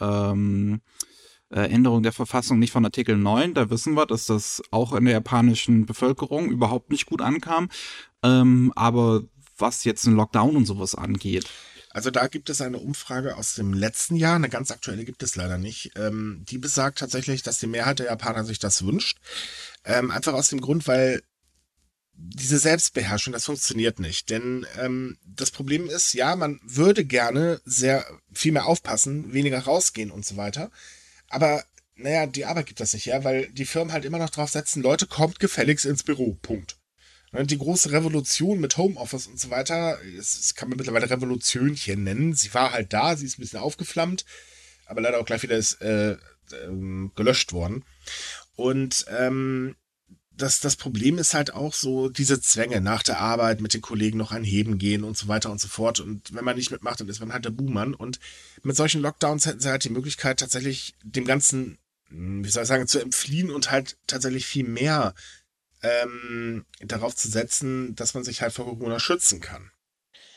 [0.00, 0.80] ähm,
[1.50, 3.54] äh, Änderung der Verfassung nicht von Artikel 9?
[3.54, 7.68] Da wissen wir, dass das auch in der japanischen Bevölkerung überhaupt nicht gut ankam.
[8.22, 9.22] Ähm, aber
[9.58, 11.46] was jetzt einen Lockdown und sowas angeht.
[11.90, 15.34] Also da gibt es eine Umfrage aus dem letzten Jahr, eine ganz aktuelle gibt es
[15.34, 15.92] leider nicht.
[15.96, 19.18] Ähm, die besagt tatsächlich, dass die Mehrheit der Japaner sich das wünscht.
[19.82, 21.22] Ähm, einfach aus dem Grund, weil
[22.16, 24.30] diese Selbstbeherrschung, das funktioniert nicht.
[24.30, 30.10] Denn ähm, das Problem ist, ja, man würde gerne sehr viel mehr aufpassen, weniger rausgehen
[30.10, 30.70] und so weiter.
[31.28, 34.50] Aber naja, die Arbeit gibt das nicht her, weil die Firmen halt immer noch drauf
[34.50, 36.36] setzen, Leute, kommt gefälligst ins Büro.
[36.42, 36.76] Punkt.
[37.32, 42.34] Ne, Die große Revolution mit Homeoffice und so weiter, das kann man mittlerweile Revolutionchen nennen.
[42.34, 44.24] Sie war halt da, sie ist ein bisschen aufgeflammt,
[44.86, 46.16] aber leider auch gleich wieder ist, äh,
[46.64, 47.84] ähm, gelöscht worden.
[48.54, 49.76] Und ähm,
[50.36, 54.18] das, das Problem ist halt auch so diese Zwänge nach der Arbeit mit den Kollegen
[54.18, 56.00] noch einheben gehen und so weiter und so fort.
[56.00, 57.94] Und wenn man nicht mitmacht, dann ist man halt der Buhmann.
[57.94, 58.20] Und
[58.62, 62.68] mit solchen Lockdowns hätten sie halt die Möglichkeit, tatsächlich dem Ganzen, hm, wie soll ich
[62.68, 65.14] sagen, zu entfliehen und halt tatsächlich viel mehr
[65.82, 69.70] ähm, darauf zu setzen, dass man sich halt vor Corona schützen kann.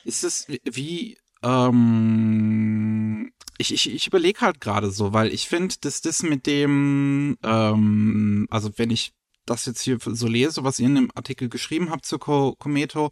[0.06, 6.02] Ist es wie, ähm, ich, ich, ich überlege halt gerade so, weil ich finde, dass
[6.02, 9.14] das mit dem, ähm, also wenn ich
[9.46, 13.10] das jetzt hier so lese, was ihr in dem Artikel geschrieben habt zu Ko Kometo,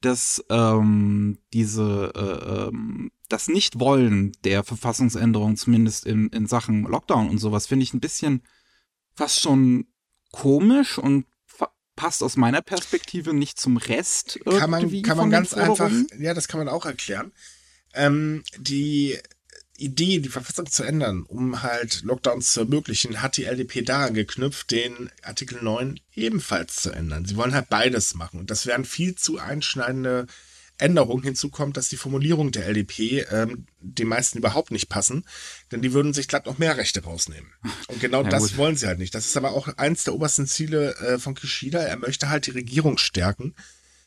[0.00, 7.38] dass ähm, diese, äh, ähm, das Nichtwollen der Verfassungsänderung, zumindest in, in Sachen Lockdown und
[7.38, 8.42] sowas, finde ich ein bisschen
[9.14, 9.86] fast schon
[10.32, 11.26] komisch und
[11.96, 16.34] passt aus meiner Perspektive nicht zum Rest Kann man, irgendwie kann man ganz einfach, ja,
[16.34, 17.32] das kann man auch erklären.
[17.94, 19.16] Ähm, die
[19.76, 24.70] Idee, die Verfassung zu ändern, um halt Lockdowns zu ermöglichen, hat die LDP daran geknüpft,
[24.70, 27.24] den Artikel 9 ebenfalls zu ändern.
[27.24, 28.38] Sie wollen halt beides machen.
[28.38, 30.26] Und das wären viel zu einschneidende
[30.78, 31.24] Änderungen.
[31.24, 35.24] Hinzu kommt, dass die Formulierung der LDP ähm, den meisten überhaupt nicht passen,
[35.72, 37.52] denn die würden sich glatt noch mehr Rechte rausnehmen.
[37.88, 38.56] Und genau ja, das gut.
[38.56, 39.14] wollen sie halt nicht.
[39.14, 41.80] Das ist aber auch eins der obersten Ziele äh, von Kishida.
[41.80, 43.54] Er möchte halt die Regierung stärken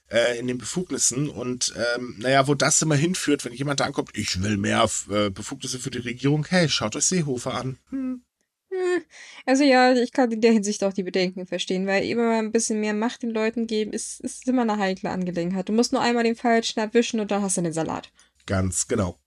[0.10, 1.30] äh, in den Befugnissen.
[1.30, 5.30] Und ähm, naja, wo das immer hinführt, wenn jemand da ankommt, ich will mehr äh,
[5.30, 7.78] Befugnisse für die Regierung, hey, schaut euch Seehofer an.
[7.89, 8.24] Hm.
[8.70, 9.04] hm.
[9.46, 12.80] Also ja, ich kann in der Hinsicht auch die Bedenken verstehen, weil immer ein bisschen
[12.80, 15.70] mehr Macht den Leuten geben, ist, ist immer eine heikle Angelegenheit.
[15.70, 18.12] Du musst nur einmal den Falschen erwischen und dann hast du den Salat.
[18.46, 19.17] Ganz genau.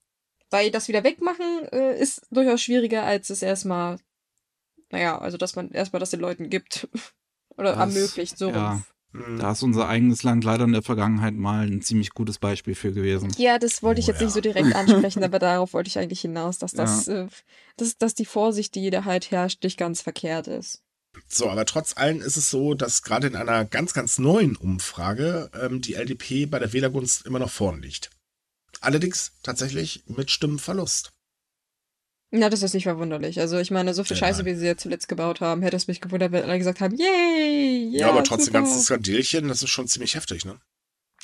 [0.51, 3.99] Weil das wieder wegmachen äh, ist durchaus schwieriger, als es erstmal,
[4.91, 6.89] naja, also dass man erstmal das den Leuten gibt.
[7.57, 8.83] Oder das, ermöglicht, so ja.
[9.13, 9.39] Mhm.
[9.39, 12.93] Da ist unser eigenes Land leider in der Vergangenheit mal ein ziemlich gutes Beispiel für
[12.93, 13.31] gewesen.
[13.39, 14.27] Ja, das wollte ich oh, jetzt ja.
[14.27, 17.25] nicht so direkt ansprechen, aber darauf wollte ich eigentlich hinaus, dass das, ja.
[17.25, 17.29] äh,
[17.77, 20.83] dass, dass die Vorsicht, die da halt herrscht, nicht ganz verkehrt ist.
[21.29, 25.51] So, aber trotz allem ist es so, dass gerade in einer ganz, ganz neuen Umfrage
[25.61, 28.11] ähm, die LDP bei der Wählergunst immer noch vorn liegt.
[28.81, 31.11] Allerdings tatsächlich mit Stimmenverlust.
[32.33, 33.41] Na, das ist nicht verwunderlich.
[33.41, 35.89] Also ich meine, so viel ja, Scheiße, wie sie ja zuletzt gebaut haben, hätte es
[35.89, 37.89] mich gewundert, wenn alle gesagt haben, yay!
[37.91, 40.61] Ja, ja aber trotzdem ganzes Skandälchen, das ist schon ziemlich heftig, ne?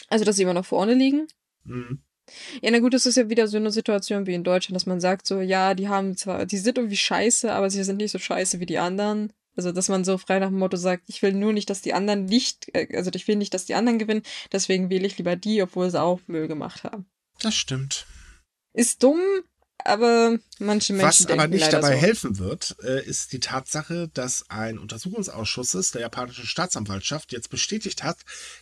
[0.08, 1.28] Also, dass sie immer noch vorne liegen?
[1.64, 2.02] Mhm.
[2.60, 5.00] Ja, na gut, das ist ja wieder so eine Situation wie in Deutschland, dass man
[5.00, 8.18] sagt so, ja, die haben zwar, die sind irgendwie scheiße, aber sie sind nicht so
[8.18, 9.32] scheiße wie die anderen.
[9.54, 11.94] Also, dass man so frei nach dem Motto sagt, ich will nur nicht, dass die
[11.94, 15.36] anderen nicht, äh, also ich will nicht, dass die anderen gewinnen, deswegen wähle ich lieber
[15.36, 17.06] die, obwohl sie auch Müll gemacht haben.
[17.40, 18.06] Das stimmt.
[18.74, 19.20] Ist dumm,
[19.84, 21.26] aber manche Menschen.
[21.26, 22.00] Was aber nicht dabei so.
[22.00, 28.18] helfen wird, äh, ist die Tatsache, dass ein Untersuchungsausschuss der japanischen Staatsanwaltschaft jetzt bestätigt hat,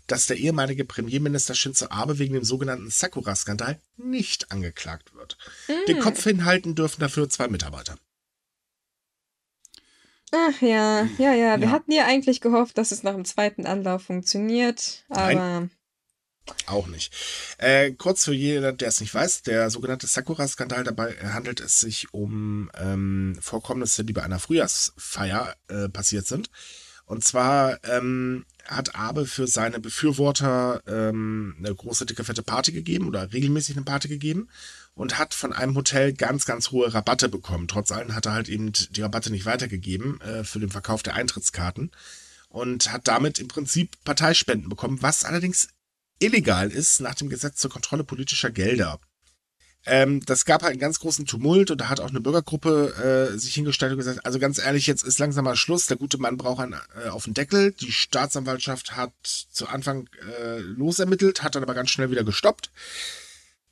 [0.07, 5.39] dass der ehemalige Premierminister Shinzo Abe wegen dem sogenannten Sakura-Skandal nicht angeklagt wird.
[5.69, 5.87] Mm.
[5.89, 7.97] Den Kopf hinhalten dürfen dafür zwei Mitarbeiter.
[10.33, 11.61] Ach ja, ja, ja.
[11.61, 11.71] Wir ja.
[11.71, 15.35] hatten ja eigentlich gehofft, dass es nach dem zweiten Anlauf funktioniert, aber.
[15.35, 15.71] Nein.
[16.67, 17.15] Auch nicht.
[17.59, 22.13] Äh, kurz für jeden, der es nicht weiß, der sogenannte Sakura-Skandal, dabei handelt es sich
[22.13, 26.51] um ähm, Vorkommnisse, die bei einer Frühjahrsfeier äh, passiert sind.
[27.07, 33.09] Und zwar ähm, hat Abe für seine Befürworter ähm, eine große, dicke, fette Party gegeben
[33.09, 34.49] oder regelmäßig eine Party gegeben
[34.95, 37.69] und hat von einem Hotel ganz, ganz hohe Rabatte bekommen.
[37.69, 41.15] Trotz allem hat er halt eben die Rabatte nicht weitergegeben äh, für den Verkauf der
[41.15, 41.91] Eintrittskarten
[42.49, 45.69] und hat damit im Prinzip Parteispenden bekommen, was allerdings
[46.19, 49.01] illegal ist nach dem Gesetz zur Kontrolle politischer Gelder.
[49.87, 53.39] Ähm, das gab halt einen ganz großen Tumult und da hat auch eine Bürgergruppe äh,
[53.39, 56.39] sich hingestellt und gesagt, also ganz ehrlich, jetzt ist langsam mal Schluss, der gute Mann
[56.39, 57.73] braucht einen äh, auf den Deckel.
[57.73, 60.09] Die Staatsanwaltschaft hat zu Anfang
[60.41, 62.71] äh, losermittelt, hat dann aber ganz schnell wieder gestoppt.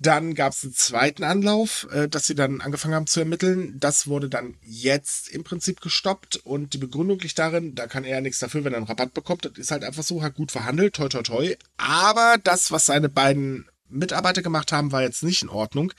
[0.03, 3.79] Dann gab es einen zweiten Anlauf, äh, dass sie dann angefangen haben zu ermitteln.
[3.79, 8.17] Das wurde dann jetzt im Prinzip gestoppt und die Begründung liegt darin, da kann er
[8.17, 9.45] ja nichts dafür, wenn er einen Rabatt bekommt.
[9.45, 11.57] Das ist halt einfach so, hat gut verhandelt, toi toi toi.
[11.77, 15.93] Aber das, was seine beiden Mitarbeiter gemacht haben, war jetzt nicht in Ordnung,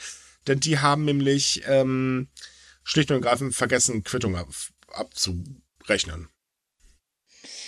[0.48, 2.28] denn die haben nämlich ähm,
[2.84, 4.50] schlicht und ergreifend vergessen, Quittung ab,
[4.92, 6.28] abzurechnen.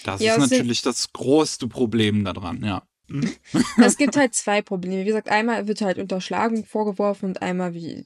[0.04, 2.84] Das ja, ist natürlich das größte Problem daran, ja.
[3.08, 3.32] Mhm.
[3.78, 5.02] es gibt halt zwei Probleme.
[5.02, 8.06] Wie gesagt, einmal wird halt Unterschlagung vorgeworfen und einmal wie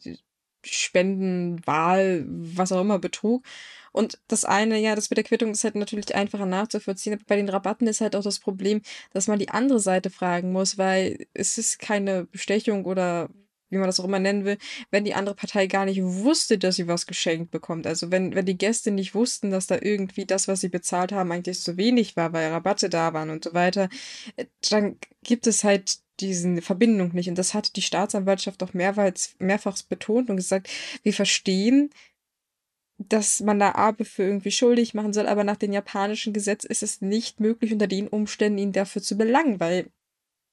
[0.66, 3.44] Spenden, Wahl, was auch immer, Betrug.
[3.92, 7.14] Und das eine, ja, das mit der Quittung ist halt natürlich einfacher nachzuvollziehen.
[7.14, 8.82] Aber bei den Rabatten ist halt auch das Problem,
[9.14, 13.30] dass man die andere Seite fragen muss, weil es ist keine Bestechung oder
[13.70, 14.58] wie man das auch immer nennen will,
[14.92, 17.88] wenn die andere Partei gar nicht wusste, dass sie was geschenkt bekommt.
[17.88, 21.32] Also wenn, wenn die Gäste nicht wussten, dass da irgendwie das, was sie bezahlt haben,
[21.32, 23.90] eigentlich zu wenig war, weil Rabatte da waren und so weiter,
[24.36, 27.30] äh, dann gibt es halt diese Verbindung nicht.
[27.30, 30.70] Und das hatte die Staatsanwaltschaft auch mehrfach, mehrfach betont und gesagt,
[31.04, 31.92] wir verstehen,
[32.98, 36.84] dass man da Abe für irgendwie schuldig machen soll, aber nach dem japanischen Gesetz ist
[36.84, 39.90] es nicht möglich, unter den Umständen ihn dafür zu belangen, weil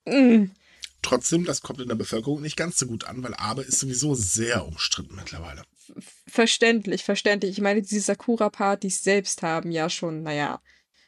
[0.07, 0.51] mh, mm,
[1.07, 4.17] Trotzdem, das kommt in der Bevölkerung nicht ganz so gut an, weil Abe ist sowieso
[4.17, 5.63] sehr umstritten mittlerweile.
[6.27, 7.53] Verständlich, verständlich.
[7.53, 10.61] Ich meine, diese Sakura-Partys selbst haben ja schon, naja,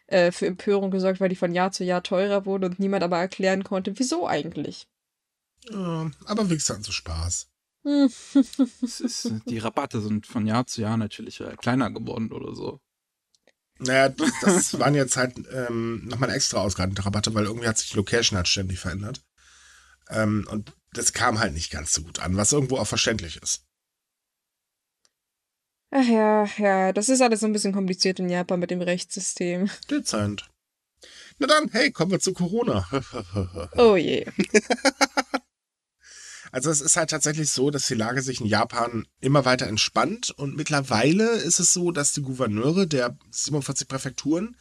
[0.07, 3.19] äh, für Empörung gesorgt, weil die von Jahr zu Jahr teurer wurden und niemand aber
[3.19, 4.87] erklären konnte, wieso eigentlich.
[5.69, 7.49] Ja, aber wie gesagt, so Spaß.
[7.85, 12.81] ist, die Rabatte sind von Jahr zu Jahr natürlich äh, kleiner geworden oder so.
[13.81, 17.97] Naja, das waren jetzt halt ähm, nochmal extra ausgeratene Rabatte, weil irgendwie hat sich die
[17.97, 19.25] Location halt ständig verändert.
[20.11, 23.65] Ähm, und das kam halt nicht ganz so gut an, was irgendwo auch verständlich ist.
[25.91, 29.71] Ach ja, ja, das ist alles so ein bisschen kompliziert in Japan mit dem Rechtssystem.
[29.91, 30.51] Dezent.
[31.39, 32.87] Na dann, hey, kommen wir zu Corona.
[33.77, 34.27] oh je.
[36.51, 40.31] Also es ist halt tatsächlich so, dass die Lage sich in Japan immer weiter entspannt
[40.31, 44.57] und mittlerweile ist es so, dass die Gouverneure der 47 Präfekturen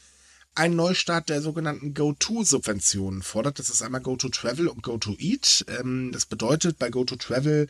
[0.58, 3.60] einen Neustart der sogenannten Go-To-Subventionen fordert.
[3.60, 5.66] Das ist einmal Go-To-Travel und Go-To-Eat.
[5.80, 7.68] Ähm, das bedeutet, bei Go-To-Travel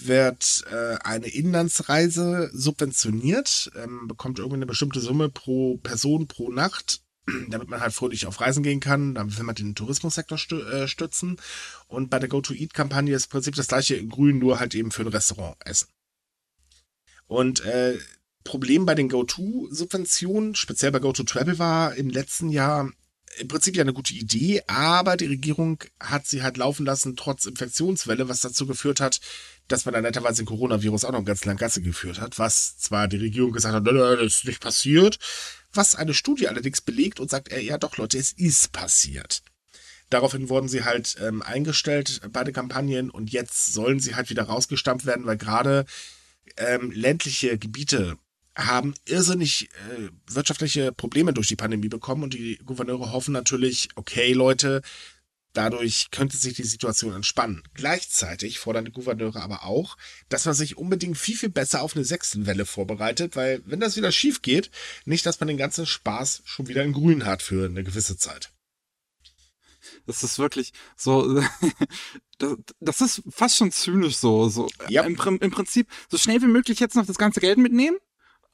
[0.00, 7.02] wird äh, eine Inlandsreise subventioniert, ähm, bekommt irgendwie eine bestimmte Summe pro Person pro Nacht,
[7.48, 9.14] damit man halt fröhlich auf Reisen gehen kann.
[9.14, 11.38] Dann will man den Tourismussektor stü äh, stützen.
[11.88, 15.02] Und bei der Go-To-Eat-Kampagne ist im Prinzip das gleiche in Grün, nur halt eben für
[15.02, 15.88] ein Restaurant essen.
[17.26, 17.98] Und äh,
[18.44, 22.90] Problem bei den Go-To-Subventionen, speziell bei Go-To-Travel, war im letzten Jahr
[23.38, 27.46] im Prinzip ja eine gute Idee, aber die Regierung hat sie halt laufen lassen, trotz
[27.46, 29.20] Infektionswelle, was dazu geführt hat,
[29.68, 33.08] dass man dann netterweise den Coronavirus auch noch ganz lang Gasse geführt hat, was zwar
[33.08, 35.18] die Regierung gesagt hat, das ist nicht passiert,
[35.72, 39.42] was eine Studie allerdings belegt und sagt, ja doch Leute, es ist passiert.
[40.10, 45.06] Daraufhin wurden sie halt ähm, eingestellt, beide Kampagnen, und jetzt sollen sie halt wieder rausgestampft
[45.06, 45.86] werden, weil gerade
[46.56, 48.16] ähm, ländliche Gebiete
[48.56, 54.32] haben irrsinnig äh, wirtschaftliche Probleme durch die Pandemie bekommen und die Gouverneure hoffen natürlich, okay
[54.32, 54.82] Leute,
[55.54, 57.62] dadurch könnte sich die Situation entspannen.
[57.74, 59.96] Gleichzeitig fordern die Gouverneure aber auch,
[60.28, 63.96] dass man sich unbedingt viel, viel besser auf eine sechste Welle vorbereitet, weil wenn das
[63.96, 64.70] wieder schief geht,
[65.04, 68.50] nicht, dass man den ganzen Spaß schon wieder in grün hat für eine gewisse Zeit.
[70.06, 71.40] Das ist wirklich so,
[72.38, 75.02] das, das ist fast schon zynisch so, so Ja.
[75.02, 77.96] im, im Prinzip so schnell wie möglich jetzt noch das ganze Geld mitnehmen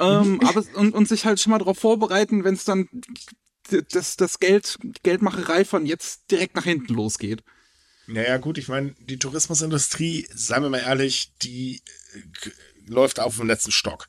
[0.00, 2.88] ähm, aber und, und sich halt schon mal darauf vorbereiten, wenn es dann
[3.92, 7.42] das, das Geld, Geldmacherei von jetzt direkt nach hinten losgeht.
[8.06, 11.82] Naja, gut, ich meine, die Tourismusindustrie, seien wir mal ehrlich, die
[12.12, 12.50] äh,
[12.86, 14.08] läuft auf dem letzten Stock.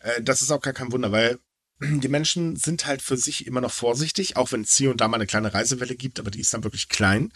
[0.00, 1.38] Äh, das ist auch gar kein Wunder, weil
[1.80, 5.08] die Menschen sind halt für sich immer noch vorsichtig, auch wenn es hier und da
[5.08, 7.32] mal eine kleine Reisewelle gibt, aber die ist dann wirklich klein.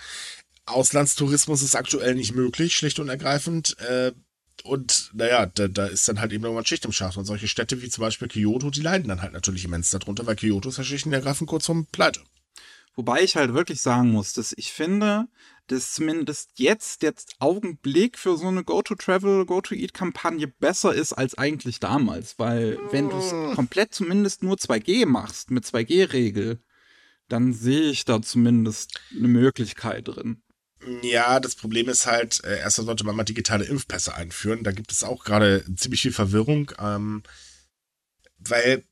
[0.66, 3.78] Auslandstourismus ist aktuell nicht möglich, schlicht und ergreifend.
[3.80, 4.12] Äh,
[4.64, 7.18] und naja, da, da ist dann halt eben irgendwann Schicht im Schacht.
[7.18, 10.37] Und solche Städte wie zum Beispiel Kyoto, die leiden dann halt natürlich immens darunter, weil
[10.37, 12.20] Kyoto ist ja schlicht und ergreifend kurz vorm Pleite.
[12.96, 15.27] Wobei ich halt wirklich sagen muss, dass ich finde,
[15.66, 22.38] dass zumindest jetzt der Augenblick für so eine Go-to-Travel, Go-to-Eat-Kampagne besser ist als eigentlich damals.
[22.38, 26.62] Weil wenn du es komplett zumindest nur 2G machst, mit 2G-Regel,
[27.29, 30.43] dann sehe ich da zumindest eine Möglichkeit drin.
[31.02, 34.64] Ja, das Problem ist halt, äh, erstmal sollte man mal digitale Impfpässe einführen.
[34.64, 37.22] Da gibt es auch gerade ziemlich viel Verwirrung, ähm,
[38.38, 38.84] weil,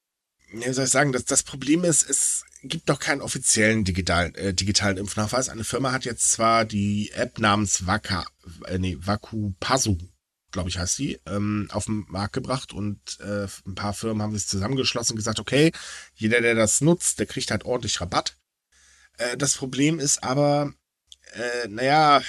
[0.53, 4.55] wie soll ich sagen, das, das Problem ist, es gibt noch keinen offiziellen digitalen, äh,
[4.55, 5.49] digitalen Impfnachweis.
[5.49, 8.25] Eine Firma hat jetzt zwar die App namens Waka,
[8.67, 9.99] äh, nee, Wakupasu,
[10.51, 14.35] glaube ich, heißt die, ähm, auf den Markt gebracht und äh, ein paar Firmen haben
[14.35, 15.73] sich zusammengeschlossen und gesagt, okay,
[16.15, 18.37] jeder, der das nutzt, der kriegt halt ordentlich Rabatt.
[19.19, 20.73] Äh, das Problem ist aber,
[21.35, 22.23] äh, naja,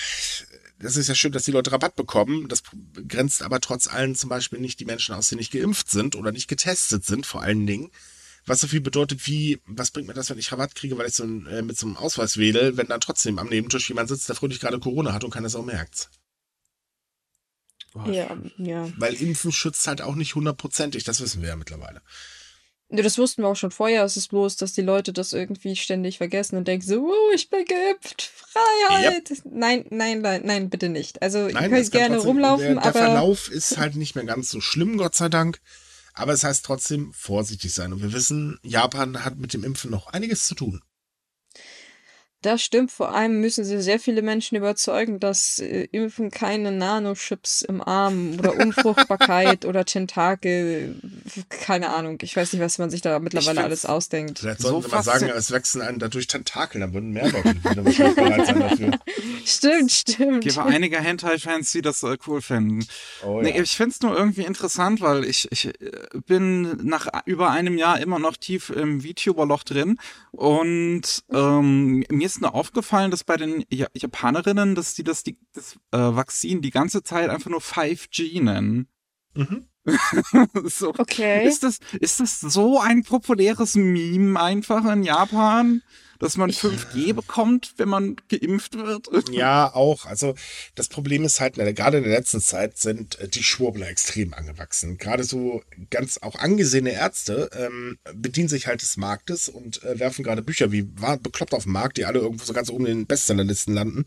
[0.80, 2.48] das ist ja schön, dass die Leute Rabatt bekommen.
[2.50, 2.63] Das
[3.08, 6.32] grenzt aber trotz allem zum Beispiel nicht die Menschen aus, die nicht geimpft sind oder
[6.32, 7.92] nicht getestet sind, vor allen Dingen.
[8.46, 11.16] Was so viel bedeutet wie, was bringt mir das, wenn ich Rabatt kriege, weil ich
[11.16, 14.28] so ein, äh, mit so einem Ausweis wähle, wenn dann trotzdem am Nebentisch jemand sitzt,
[14.28, 16.10] der fröhlich gerade Corona hat und keiner auch merkt.
[18.08, 18.92] Ja, ja.
[18.98, 22.02] Weil Impfen schützt halt auch nicht hundertprozentig, das wissen wir ja mittlerweile.
[22.89, 24.04] Ja, Das wussten wir auch schon vorher.
[24.04, 27.50] Es ist bloß, dass die Leute das irgendwie ständig vergessen und denken so, oh, ich
[27.50, 29.32] bin geimpft, Freiheit.
[29.46, 31.22] Nein, nein, nein, nein, bitte nicht.
[31.22, 34.15] Also ihr Nein, könnt es kann gerne rumlaufen, der, der aber Verlauf ist halt nicht
[34.15, 35.60] mehr ganz so schlimm, Gott sei Dank.
[36.13, 37.91] Aber es heißt trotzdem vorsichtig sein.
[37.91, 40.82] Und wir wissen, Japan hat mit dem Impfen noch einiges zu tun.
[42.46, 42.92] Das stimmt.
[42.92, 48.36] Vor allem müssen sie sehr viele Menschen überzeugen, dass äh, Impfen keine Nanochips im Arm
[48.40, 50.96] oder Unfruchtbarkeit oder Tentakel,
[51.50, 52.18] keine Ahnung.
[52.22, 54.40] Ich weiß nicht, was man sich da mittlerweile alles ausdenkt.
[54.40, 57.56] Vielleicht So sollten wir mal sagen, es wachsen einem dadurch Tentakel, dann würden mehr Leute
[57.64, 58.92] wieder wahrscheinlich bereit sein dafür.
[59.46, 60.42] Stimmt, stimmt.
[60.44, 62.86] Gibt einige Hentai-Fans, die das äh, cool finden.
[63.26, 63.62] Oh, Nee, ja.
[63.62, 65.74] ich find's nur irgendwie interessant, weil ich, ich äh,
[66.28, 69.98] bin nach über einem Jahr immer noch tief im VTuber-Loch drin
[70.32, 75.38] und ähm, mir ist nur aufgefallen, dass bei den ja Japanerinnen, dass die das, die,
[75.54, 78.88] das äh, Vakzin die ganze Zeit einfach nur 5G nennen.
[79.36, 79.67] Mhm.
[80.65, 80.93] so.
[80.98, 81.48] Okay.
[81.48, 85.82] Ist das, ist das so ein populäres Meme einfach in Japan,
[86.19, 89.08] dass man 5G bekommt, wenn man geimpft wird?
[89.32, 90.06] Ja, auch.
[90.06, 90.36] Also
[90.76, 94.34] das Problem ist halt, na, gerade in der letzten Zeit sind äh, die Schwurbler extrem
[94.34, 94.97] angewachsen.
[94.97, 100.23] Gerade so ganz auch angesehene Ärzte ähm, bedienen sich halt des Marktes und äh, werfen
[100.23, 102.97] gerade Bücher wie war bekloppt auf den Markt, die alle irgendwo so ganz oben in
[102.99, 104.06] den Bestsellerlisten landen,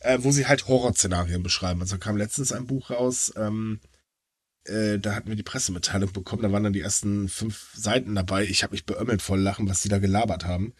[0.00, 1.80] äh, wo sie halt Horrorszenarien beschreiben.
[1.80, 3.80] Also kam letztens ein Buch raus, ähm,
[4.64, 8.44] äh, da hatten wir die Pressemitteilung bekommen, da waren dann die ersten fünf Seiten dabei.
[8.44, 10.74] Ich habe mich beömmelt voll lachen, was die da gelabert haben.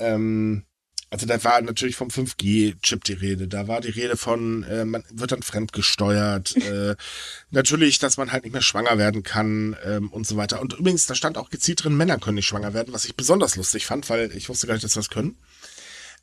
[0.00, 0.64] Ähm,
[1.12, 3.48] Also da war natürlich vom 5G-Chip die Rede.
[3.48, 6.56] Da war die Rede von, äh, man wird dann fremdgesteuert.
[6.66, 6.94] äh,
[7.50, 10.60] natürlich, dass man halt nicht mehr schwanger werden kann ähm, und so weiter.
[10.60, 13.56] Und übrigens, da stand auch gezielt drin, Männer können nicht schwanger werden, was ich besonders
[13.56, 15.36] lustig fand, weil ich wusste gar nicht, dass wir das können.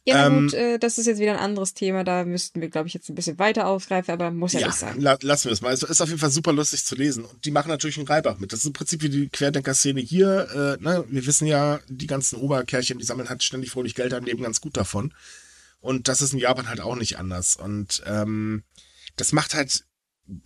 [0.08, 2.04] Ja, Ähm, gut, äh, das ist jetzt wieder ein anderes Thema.
[2.06, 4.78] Da müssten wir, glaube ich, jetzt ein bisschen weiter ausgreifen, aber muss ja, Ja, nicht
[4.78, 5.02] sein.
[5.02, 5.74] la lassen wir das mal.
[5.74, 7.26] Es ist auf jeden Fall super lustig zu lesen.
[7.26, 8.54] Und die machen natürlich einen Reibach mit.
[8.54, 10.78] Das ist im Prinzip wie die Querdenker-Szene hier.
[10.80, 11.04] Äh, ne?
[11.10, 14.62] Wir wissen ja, die ganzen Oberkerlchen, die sammeln halt ständig fröhlich Geld an, leben ganz
[14.62, 15.14] gut davon.
[15.82, 17.58] Und das ist in Japan halt auch nicht anders.
[17.58, 18.64] Und ähm,
[19.18, 19.84] das macht halt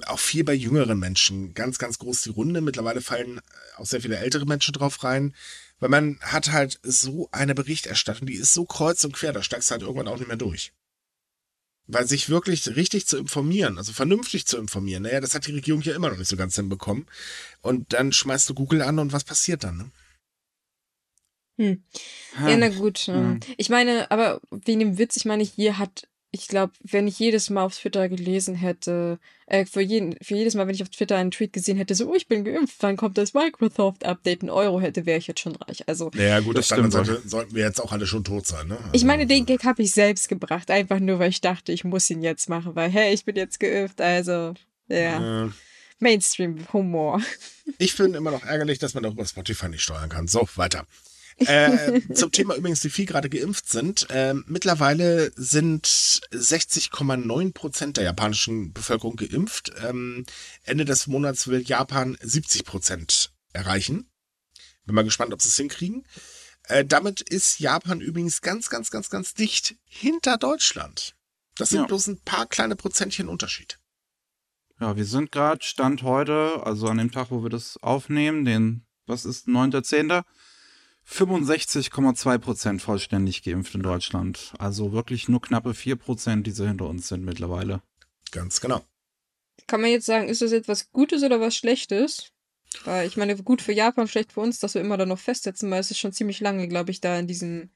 [0.05, 2.61] auch viel bei jüngeren Menschen ganz, ganz groß die Runde.
[2.61, 3.41] Mittlerweile fallen äh,
[3.77, 5.33] auch sehr viele ältere Menschen drauf rein.
[5.79, 9.69] Weil man hat halt so eine Berichterstattung, die ist so kreuz und quer, da steigst
[9.69, 10.73] du halt irgendwann auch nicht mehr durch.
[11.87, 15.81] Weil sich wirklich richtig zu informieren, also vernünftig zu informieren, naja, das hat die Regierung
[15.81, 17.07] ja immer noch nicht so ganz hinbekommen.
[17.61, 19.77] Und dann schmeißt du Google an und was passiert dann?
[19.77, 19.91] Ne?
[21.57, 21.83] Hm.
[22.47, 23.07] Ja, na gut.
[23.07, 27.19] ähm, Ich meine, aber wegen dem Witz, ich meine, hier hat, ich glaube, wenn ich
[27.19, 30.89] jedes Mal auf Twitter gelesen hätte, äh, für, jeden, für jedes Mal, wenn ich auf
[30.89, 34.49] Twitter einen Tweet gesehen hätte, so, oh, ich bin geimpft, dann kommt das Microsoft-Update, ein
[34.49, 35.87] Euro hätte, wäre ich jetzt schon reich.
[35.89, 38.77] Also, Naja, gut, Das stimmt Seite sollten wir jetzt auch alle schon tot sein, ne?
[38.93, 41.83] ich meine, Also, den Gag habe ich selbst gebracht, einfach nur, weil ich dachte, ich
[41.83, 44.53] muss ihn jetzt machen, weil, hey, ich bin jetzt geimpft, also,
[44.87, 45.49] ja, äh,
[45.99, 47.21] Mainstream-Humor.
[47.77, 50.27] Ich finde immer noch ärgerlich, dass man darüber Spotify nicht steuern kann.
[50.27, 50.85] So, weiter.
[51.47, 54.07] Äh, zum Thema übrigens, wie viel gerade geimpft sind.
[54.09, 59.71] Ähm, mittlerweile sind 60,9 Prozent der japanischen Bevölkerung geimpft.
[59.83, 60.25] Ähm,
[60.63, 64.09] Ende des Monats will Japan 70 Prozent erreichen.
[64.85, 66.05] Bin mal gespannt, ob sie es hinkriegen.
[66.67, 71.15] Äh, damit ist Japan übrigens ganz, ganz, ganz, ganz dicht hinter Deutschland.
[71.57, 71.85] Das sind Ja.
[71.87, 73.77] bloß ein paar kleine Prozentchen Unterschied.
[74.79, 78.85] Ja, wir sind gerade Stand heute, also an dem Tag, wo wir das aufnehmen, den,
[79.05, 80.23] was ist, 9.10.,
[81.11, 84.53] 65,2 Prozent vollständig geimpft in Deutschland.
[84.57, 87.81] Also wirklich nur knappe 4 Prozent, die so hinter uns sind mittlerweile.
[88.31, 88.81] Ganz genau.
[89.67, 92.31] Kann man jetzt sagen, ist das etwas Gutes oder was Schlechtes?
[92.85, 95.69] Weil ich meine, gut für Japan, schlecht für uns, dass wir immer da noch festsetzen,
[95.69, 97.71] weil es ist schon ziemlich lange, glaube ich, da in diesen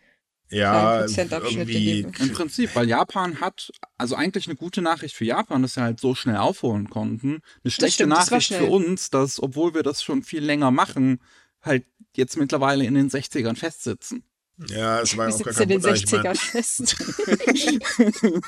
[0.50, 2.24] Ja, Prozentabschnitt irgendwie.
[2.24, 6.00] Im Prinzip, weil Japan hat, also eigentlich eine gute Nachricht für Japan, dass sie halt
[6.00, 7.42] so schnell aufholen konnten.
[7.64, 11.20] Eine schlechte stimmt, Nachricht für uns, dass, obwohl wir das schon viel länger machen,
[11.66, 14.24] halt jetzt mittlerweile in den 60ern festsitzen.
[14.70, 15.96] Ja, es war auch gar sitzen in kein den Wunder.
[15.96, 16.96] Ich 60ern mein, fest.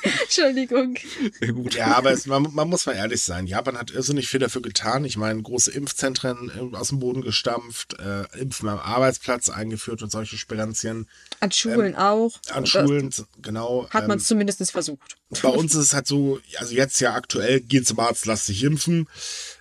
[0.22, 0.96] Entschuldigung.
[1.42, 1.76] Ja, gut.
[1.76, 3.46] ja, aber es, man, man muss mal ehrlich sein.
[3.46, 5.04] Japan hat irrsinnig viel dafür getan.
[5.04, 10.10] Ich meine, große Impfzentren äh, aus dem Boden gestampft, äh, Impfen am Arbeitsplatz eingeführt und
[10.10, 11.10] solche Sperenzien.
[11.42, 12.40] An Schulen auch.
[12.52, 13.90] An Und Schulen, genau.
[13.90, 15.18] Hat man ähm, zumindest versucht.
[15.42, 18.64] bei uns ist es halt so, also jetzt ja aktuell, geh zum Arzt, lass dich
[18.64, 19.10] impfen.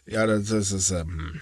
[0.06, 1.40] Ja, das, das ist, ähm,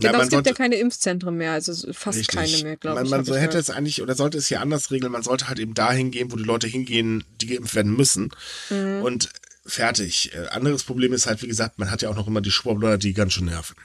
[0.00, 2.34] Genau, man es gibt ja sollte- keine Impfzentren mehr, also fast Richtig.
[2.36, 3.10] keine mehr, glaube ich.
[3.10, 3.68] Man so ich hätte gehört.
[3.68, 6.36] es eigentlich, oder sollte es hier anders regeln, man sollte halt eben dahin gehen, wo
[6.36, 8.30] die Leute hingehen, die geimpft werden müssen.
[8.70, 9.02] Mhm.
[9.02, 9.30] Und
[9.66, 10.32] fertig.
[10.34, 12.98] Äh, anderes Problem ist halt, wie gesagt, man hat ja auch noch immer die Schwurbler,
[12.98, 13.76] die ganz schön nerven.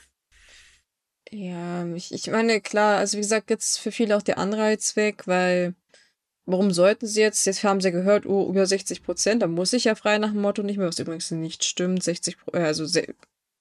[1.32, 5.24] Ja, ich, ich meine, klar, also wie gesagt, jetzt für viele auch der Anreiz weg,
[5.26, 5.74] weil
[6.46, 9.86] warum sollten sie jetzt, jetzt haben sie gehört, oh, über 60 Prozent, da muss ich
[9.86, 12.86] ja frei nach dem Motto nicht mehr, was übrigens nicht stimmt, 60, Pro- äh, also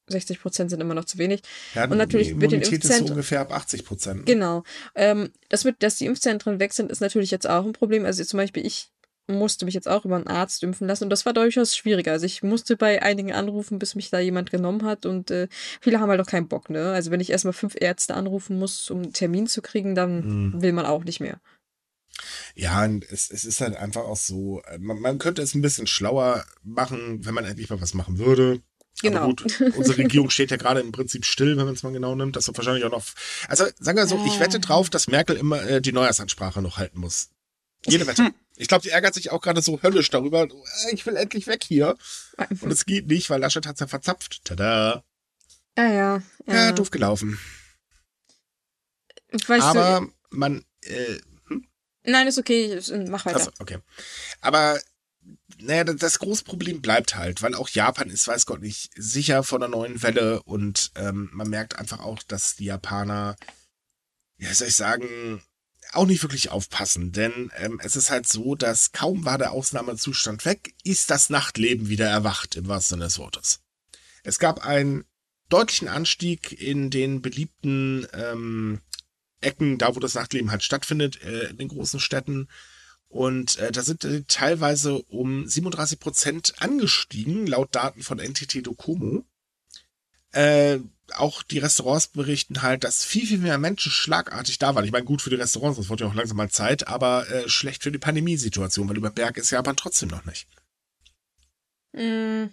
[0.09, 1.41] 60 Prozent sind immer noch zu wenig.
[1.75, 4.27] Ja, Und natürlich die mit den Immunität ist so Impfzentren- ungefähr ab 80 Prozent.
[4.27, 4.63] Genau.
[4.95, 8.05] Ähm, das mit, dass die Impfzentren weg sind, ist natürlich jetzt auch ein Problem.
[8.05, 8.91] Also zum Beispiel ich
[9.27, 12.13] musste mich jetzt auch über einen Arzt impfen lassen und das war durchaus schwieriger.
[12.13, 15.49] Also ich musste bei einigen anrufen, bis mich da jemand genommen hat und äh,
[15.81, 16.93] viele haben halt auch keinen Bock, ne?
[16.93, 20.61] Also wenn ich erstmal fünf Ärzte anrufen muss, um einen Termin zu kriegen, dann Mhm.
[20.61, 21.41] will man auch nicht mehr.
[22.55, 25.63] Ja, und es, es ist halt einfach auch so, äh, man, man könnte es ein
[25.63, 28.61] bisschen schlauer machen, wenn man endlich mal was machen würde.
[29.03, 29.19] Genau.
[29.19, 32.15] Aber gut, unsere Regierung steht ja gerade im Prinzip still, wenn man es mal genau
[32.15, 32.37] nimmt.
[32.37, 33.05] Das wird wahrscheinlich auch noch.
[33.49, 37.01] Also sagen wir so, ich wette drauf, dass Merkel immer äh, die Neujahrsansprache noch halten
[37.01, 37.31] muss.
[37.87, 38.31] Jede Wette.
[38.57, 40.45] Ich glaube, die ärgert sich auch gerade so höllisch darüber.
[40.45, 41.97] Äh, Ich will endlich weg hier.
[42.61, 44.45] Und es geht nicht, weil Laschet hat's ja verzapft.
[44.45, 45.03] Tada.
[45.77, 46.23] Ah ja.
[46.47, 47.39] Ja, Ja, doof gelaufen.
[49.47, 51.19] Weißt Aber du, man, äh,
[52.05, 53.39] nein, ist okay, mach weiter.
[53.39, 53.79] Also, okay.
[54.41, 54.79] Aber
[55.61, 59.59] naja, das- große Problem bleibt halt, weil auch Japan ist, weiß Gott nicht, sicher vor
[59.59, 63.37] einer neuen Welle und ähm, man merkt einfach auch, dass die Japaner,
[64.39, 65.43] ja, soll ich sagen,
[65.93, 70.45] auch nicht wirklich aufpassen, denn ähm, es ist halt so, dass kaum war der Ausnahmezustand
[70.45, 73.61] weg, ist das Nachtleben wieder erwacht, im wahrsten Sinne des Wortes.
[74.25, 75.05] Es gab einen
[75.51, 78.81] deutlichen Anstieg in den beliebten ähm,
[79.41, 82.49] Ecken, da wo das Nachtleben halt stattfindet, äh, in den großen Städten.
[83.15, 89.25] Und äh, da sind äh, teilweise um 37 Prozent angestiegen, laut Daten von NTT Docomo.
[90.33, 90.81] Äh,
[91.13, 94.85] auch die Restaurants berichten halt, dass viel, viel mehr Menschen schlagartig da waren.
[94.85, 97.49] Ich meine, gut für die Restaurants, das wurde ja auch langsam mal Zeit, aber äh,
[97.49, 100.49] schlecht für die Pandemiesituation, weil über Berg ist Japan trotzdem noch nicht.
[101.93, 102.47] Mm.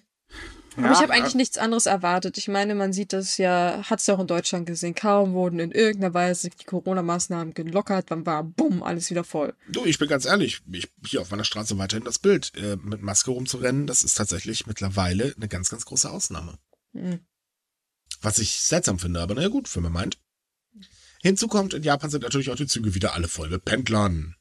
[0.78, 2.38] Aber ja, ich habe eigentlich nichts anderes erwartet.
[2.38, 4.96] Ich meine, man sieht das ja, hat es ja auch in Deutschland gesehen.
[4.96, 9.54] Kaum wurden in irgendeiner Weise die Corona-Maßnahmen gelockert, dann war bumm, alles wieder voll.
[9.70, 13.02] Du, ich bin ganz ehrlich, ich, hier auf meiner Straße weiterhin das Bild, äh, mit
[13.02, 16.58] Maske rumzurennen, das ist tatsächlich mittlerweile eine ganz, ganz große Ausnahme.
[16.94, 17.20] Mhm.
[18.22, 20.20] Was ich seltsam finde, aber naja gut, für mir meint.
[21.22, 24.36] Hinzu kommt, in Japan sind natürlich auch die Züge wieder alle voll mit Pendlern.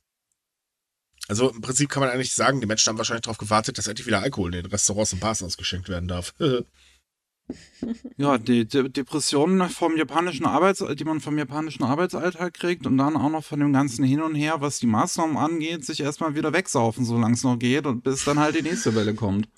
[1.31, 4.05] Also im Prinzip kann man eigentlich sagen, die Menschen haben wahrscheinlich darauf gewartet, dass endlich
[4.05, 6.35] wieder Alkohol in den Restaurants und Bars ausgeschenkt werden darf.
[8.17, 13.17] ja, die, die Depressionen vom japanischen Arbeits, die man vom japanischen Arbeitsalltag kriegt und dann
[13.17, 16.53] auch noch von dem ganzen Hin und Her, was die Maßnahmen angeht, sich erstmal wieder
[16.53, 19.49] wegsaufen, solange es noch geht und bis dann halt die nächste Welle kommt.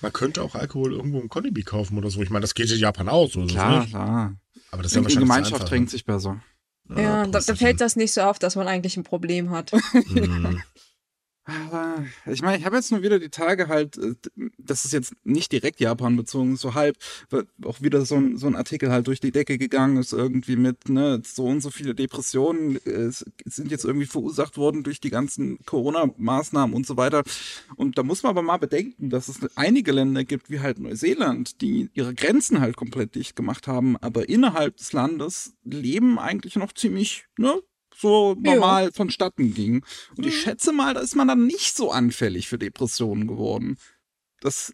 [0.00, 2.20] Man könnte auch Alkohol irgendwo im Kondibi kaufen oder so.
[2.22, 4.34] Ich meine, das geht in Japan aus, oder klar, klar.
[4.72, 6.42] Aber das ist ja die Gemeinschaft trinkt sich besser.
[6.88, 9.70] Ja, ja da, da fällt das nicht so auf, dass man eigentlich ein Problem hat.
[9.92, 10.60] Mhm.
[12.26, 14.14] Ich meine, ich habe jetzt nur wieder die Tage halt, äh,
[14.58, 16.96] das ist jetzt nicht direkt Japan bezogen, so halb,
[17.64, 20.88] auch wieder so ein, so ein Artikel halt durch die Decke gegangen ist, irgendwie mit,
[20.88, 25.58] ne, so und so viele Depressionen äh, sind jetzt irgendwie verursacht worden durch die ganzen
[25.64, 27.22] Corona-Maßnahmen und so weiter.
[27.76, 31.60] Und da muss man aber mal bedenken, dass es einige Länder gibt, wie halt Neuseeland,
[31.62, 36.72] die ihre Grenzen halt komplett dicht gemacht haben, aber innerhalb des Landes leben eigentlich noch
[36.72, 37.60] ziemlich, ne,
[38.00, 38.90] so normal jo.
[38.92, 39.84] vonstatten ging.
[40.16, 40.38] Und ich mhm.
[40.38, 43.78] schätze mal, da ist man dann nicht so anfällig für Depressionen geworden.
[44.40, 44.72] Das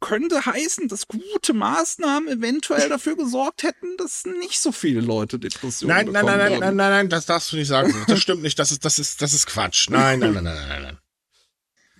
[0.00, 5.94] könnte heißen, dass gute Maßnahmen eventuell dafür gesorgt hätten, dass nicht so viele Leute Depressionen
[5.94, 6.26] nein, bekommen.
[6.26, 7.94] Nein, nein, nein, nein, nein, nein, das darfst du nicht sagen.
[8.06, 8.58] Das stimmt nicht.
[8.58, 9.90] Das ist, das ist, das ist Quatsch.
[9.90, 10.98] Nein, nein, nein, nein, nein, nein.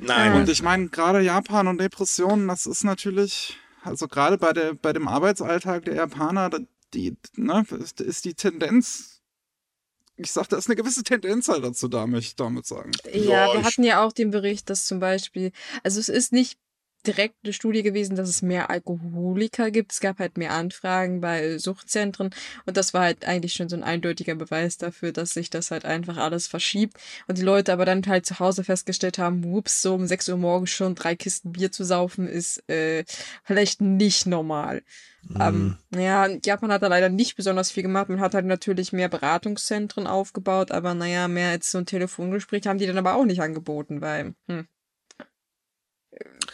[0.02, 0.32] Nein.
[0.34, 4.94] Und ich meine, gerade Japan und Depressionen, das ist natürlich, also gerade bei der, bei
[4.94, 6.50] dem Arbeitsalltag der Japaner,
[6.94, 7.66] die, ne,
[7.98, 9.19] ist die Tendenz
[10.20, 12.90] ich sag, da ist eine gewisse Tendenz halt dazu, da möchte ich damit sagen.
[13.12, 15.52] Ja, ja wir hatten ja auch den Bericht, dass zum Beispiel,
[15.82, 16.58] also es ist nicht
[17.07, 19.92] direkt eine Studie gewesen, dass es mehr Alkoholiker gibt.
[19.92, 22.30] Es gab halt mehr Anfragen bei Suchtzentren
[22.66, 25.84] und das war halt eigentlich schon so ein eindeutiger Beweis dafür, dass sich das halt
[25.84, 29.94] einfach alles verschiebt und die Leute aber dann halt zu Hause festgestellt haben, whoops, so
[29.94, 33.05] um 6 Uhr morgens schon drei Kisten Bier zu saufen ist äh,
[33.44, 34.82] vielleicht nicht normal.
[35.38, 36.01] Ähm, mhm.
[36.01, 38.09] ja, Japan hat da leider nicht besonders viel gemacht.
[38.09, 42.78] Man hat halt natürlich mehr Beratungszentren aufgebaut, aber naja, mehr als so ein Telefongespräch haben
[42.78, 44.66] die dann aber auch nicht angeboten, weil, hm.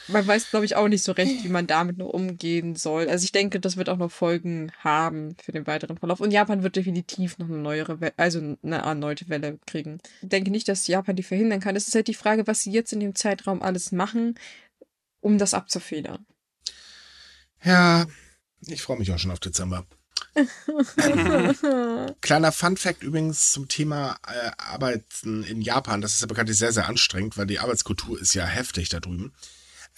[0.08, 3.08] Man weiß, glaube ich, auch nicht so recht, wie man damit nur umgehen soll.
[3.08, 6.20] Also ich denke, das wird auch noch Folgen haben für den weiteren Verlauf.
[6.20, 9.98] Und Japan wird definitiv noch eine neuere Welle, also eine erneute Welle kriegen.
[10.22, 11.76] Ich denke nicht, dass Japan die verhindern kann.
[11.76, 14.38] Es ist halt die Frage, was sie jetzt in dem Zeitraum alles machen,
[15.20, 16.24] um das abzufedern.
[17.64, 18.06] Ja,
[18.60, 19.86] ich freue mich auch schon auf Dezember.
[22.20, 26.00] Kleiner Fun Fact übrigens zum Thema äh, Arbeiten in Japan.
[26.00, 29.32] Das ist ja bekanntlich sehr, sehr anstrengend, weil die Arbeitskultur ist ja heftig da drüben.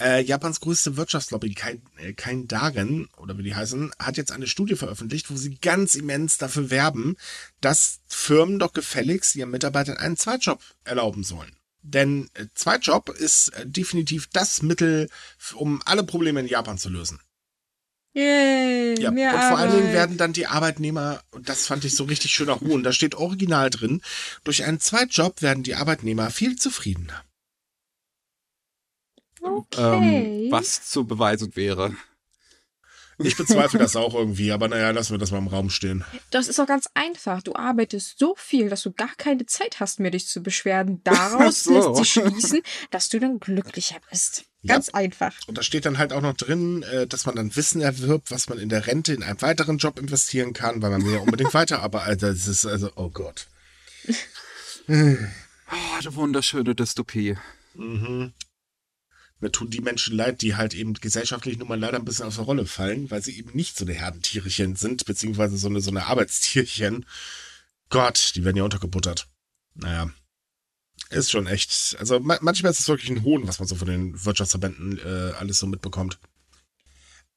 [0.01, 4.47] Äh, Japans größte Wirtschaftslobby, kein, äh, kein Dagen, oder wie die heißen, hat jetzt eine
[4.47, 7.17] Studie veröffentlicht, wo sie ganz immens dafür werben,
[7.61, 11.57] dass Firmen doch gefälligst ihren Mitarbeitern einen Zweitjob erlauben sollen.
[11.83, 15.09] Denn äh, Zweitjob ist äh, definitiv das Mittel,
[15.55, 17.21] um alle Probleme in Japan zu lösen.
[18.15, 22.05] Yay, ja, und vor allen Dingen werden dann die Arbeitnehmer, und das fand ich so
[22.05, 24.01] richtig schöner Hohn, da steht original drin,
[24.45, 27.23] durch einen Zweitjob werden die Arbeitnehmer viel zufriedener.
[29.49, 30.47] Okay.
[30.47, 31.95] Ähm, was zu beweisen wäre.
[33.21, 36.05] Ich bezweifle das auch irgendwie, aber naja, lassen wir das mal im Raum stehen.
[36.31, 37.43] Das ist doch ganz einfach.
[37.43, 41.03] Du arbeitest so viel, dass du gar keine Zeit hast mehr, dich zu beschweren.
[41.03, 41.75] Daraus so.
[41.75, 44.45] lässt sich schließen, dass du dann glücklicher bist.
[44.65, 44.95] Ganz ja.
[44.95, 45.35] einfach.
[45.49, 48.49] Und da steht dann halt auch noch drin, äh, dass man dann Wissen erwirbt, was
[48.49, 51.55] man in der Rente in einen weiteren Job investieren kann, weil man will ja unbedingt
[51.55, 52.21] weiterarbeiten.
[52.21, 53.49] Das ist also, oh Gott.
[54.09, 57.37] oh, eine wunderschöne Dystopie.
[57.75, 58.33] Mhm
[59.41, 62.37] mir tun die Menschen leid, die halt eben gesellschaftlich nun mal leider ein bisschen aus
[62.37, 65.91] der Rolle fallen, weil sie eben nicht so eine Herdentierchen sind, beziehungsweise so eine, so
[65.91, 67.07] eine Arbeitstierchen.
[67.89, 69.29] Gott, die werden ja untergebuttert.
[69.75, 70.11] Naja.
[71.11, 71.97] Ist schon echt.
[71.99, 75.59] Also manchmal ist es wirklich ein Hohn, was man so von den Wirtschaftsverbänden äh, alles
[75.59, 76.19] so mitbekommt.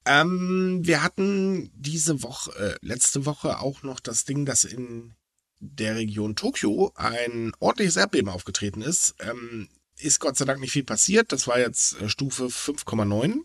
[0.06, 5.14] Ähm, wir hatten diese Woche, äh, letzte Woche auch noch das Ding, dass in
[5.60, 9.16] der Region Tokio ein ordentliches Erdbeben aufgetreten ist.
[9.20, 9.70] Ähm,
[10.04, 11.32] ist Gott sei Dank nicht viel passiert.
[11.32, 13.40] Das war jetzt äh, Stufe 5,9.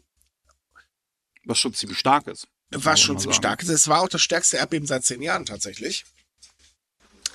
[1.45, 2.49] Was schon ziemlich stark ist.
[2.71, 3.69] Was schon ziemlich stark ist.
[3.69, 6.05] Es war auch das stärkste Erdbeben seit zehn Jahren tatsächlich.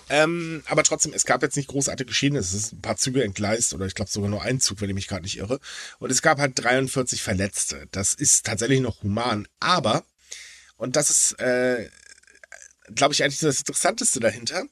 [0.09, 2.57] Ähm, aber trotzdem, es gab jetzt nicht großartige Geschehnisse.
[2.57, 4.95] Es ist ein paar Züge entgleist oder ich glaube sogar nur ein Zug, wenn ich
[4.95, 5.61] mich gerade nicht irre.
[5.99, 7.87] Und es gab halt 43 Verletzte.
[7.91, 9.47] Das ist tatsächlich noch human.
[9.61, 10.03] Aber
[10.75, 11.89] und das ist, äh,
[12.95, 14.63] glaube ich, eigentlich das Interessanteste dahinter,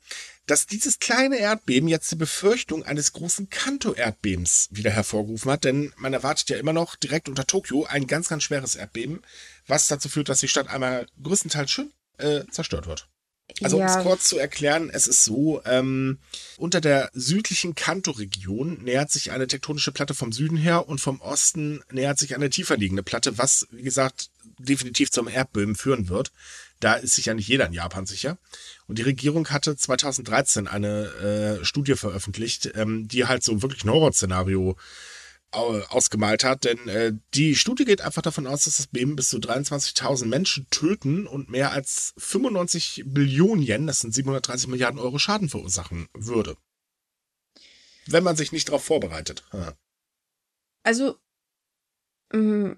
[0.46, 6.14] dass dieses kleine Erdbeben jetzt die Befürchtung eines großen Kanto-Erdbebens wieder hervorgerufen hat, denn man
[6.14, 9.22] erwartet ja immer noch direkt unter Tokio ein ganz, ganz schweres Erdbeben,
[9.68, 13.08] was dazu führt, dass die Stadt einmal größtenteils schön äh, zerstört wird.
[13.64, 13.98] Also um Ja.
[13.98, 16.20] es kurz zu erklären, es ist so, ähm,
[16.58, 21.82] unter der südlichen Kanto-Region nähert sich eine tektonische Platte vom Süden her und vom Osten
[21.92, 26.32] nähert sich eine tiefer liegende Platte, was, wie gesagt, definitiv zum Erdbeben führen wird.
[26.80, 28.38] Da ist sich ja nicht jeder in Japan sicher.
[28.88, 33.90] Und die Regierung hatte 2013 eine äh, Studie veröffentlicht, ähm, die halt so wirklich ein
[33.92, 34.78] Horrorszenario
[35.52, 39.30] au- ausgemalt hat, denn äh, die Studie geht einfach davon aus, dass das Beben bis
[39.30, 45.18] zu 23.000 Menschen töten und mehr als 95 Billionen Yen, das sind 730 Milliarden Euro
[45.20, 46.56] Schaden verursachen würde.
[48.06, 49.44] Wenn man sich nicht darauf vorbereitet.
[49.52, 49.74] Ja.
[50.84, 51.18] Also,
[52.32, 52.72] mm,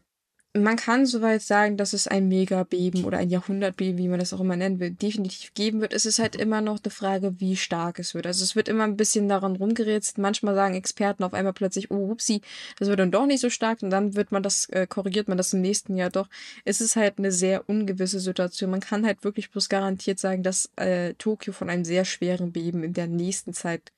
[0.53, 4.41] man kann soweit sagen, dass es ein Megabeben oder ein Jahrhundertbeben, wie man das auch
[4.41, 5.93] immer nennen will, definitiv geben wird.
[5.93, 8.27] Es ist halt immer noch eine Frage, wie stark es wird.
[8.27, 10.17] Also es wird immer ein bisschen daran rumgerätselt.
[10.17, 12.41] Manchmal sagen Experten auf einmal plötzlich, oh, upsi,
[12.77, 15.37] das wird dann doch nicht so stark und dann wird man das, äh, korrigiert man
[15.37, 16.27] das im nächsten Jahr doch.
[16.65, 18.71] Es ist halt eine sehr ungewisse Situation.
[18.71, 22.83] Man kann halt wirklich bloß garantiert sagen, dass äh, Tokio von einem sehr schweren Beben
[22.83, 23.91] in der nächsten Zeit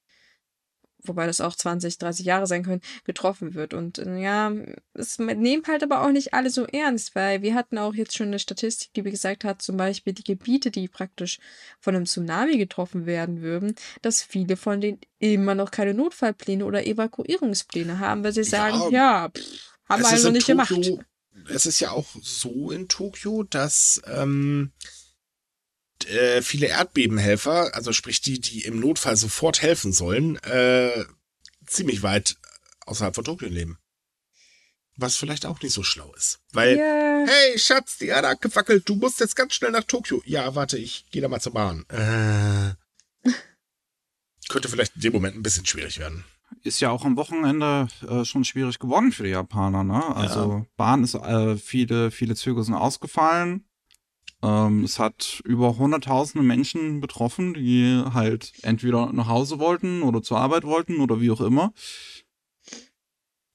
[1.04, 3.74] wobei das auch 20, 30 Jahre sein können, getroffen wird.
[3.74, 4.52] Und äh, ja,
[4.94, 8.28] es nehmen halt aber auch nicht alle so ernst, weil wir hatten auch jetzt schon
[8.28, 11.40] eine Statistik, die gesagt hat, zum Beispiel die Gebiete, die praktisch
[11.80, 16.86] von einem Tsunami getroffen werden würden, dass viele von denen immer noch keine Notfallpläne oder
[16.86, 19.44] Evakuierungspläne haben, weil sie sagen, ja, pff,
[19.90, 20.70] haben wir ist noch nicht gemacht.
[20.74, 21.00] Tokio-
[21.50, 24.72] Es ist ja auch so in Tokio, dass ähm,
[26.10, 31.06] äh, viele Erdbebenhelfer, also sprich die, die im Notfall sofort helfen sollen, äh,
[31.66, 32.38] ziemlich weit
[32.86, 33.78] außerhalb von Tokio leben.
[34.96, 36.40] Was vielleicht auch nicht so schlau ist.
[36.52, 40.22] Weil, Ja, hey Schatz, die Erde hat gewackelt, du musst jetzt ganz schnell nach Tokio.
[40.26, 41.86] Ja, warte, ich gehe da mal zur Bahn.
[41.90, 42.76] Äh,
[44.50, 46.26] könnte vielleicht in dem Moment ein bisschen schwierig werden.
[46.62, 50.16] ist ja auch am Wochenende äh, schon schwierig geworden für die Japaner, ne?
[50.16, 53.66] Also Bahn ist, äh, viele, viele Züge sind ausgefallen.
[54.44, 60.38] Ähm, es hat über hunderttausende Menschen betroffen, die halt entweder nach Hause wollten oder zur
[60.38, 61.74] Arbeit wollten oder wie auch immer.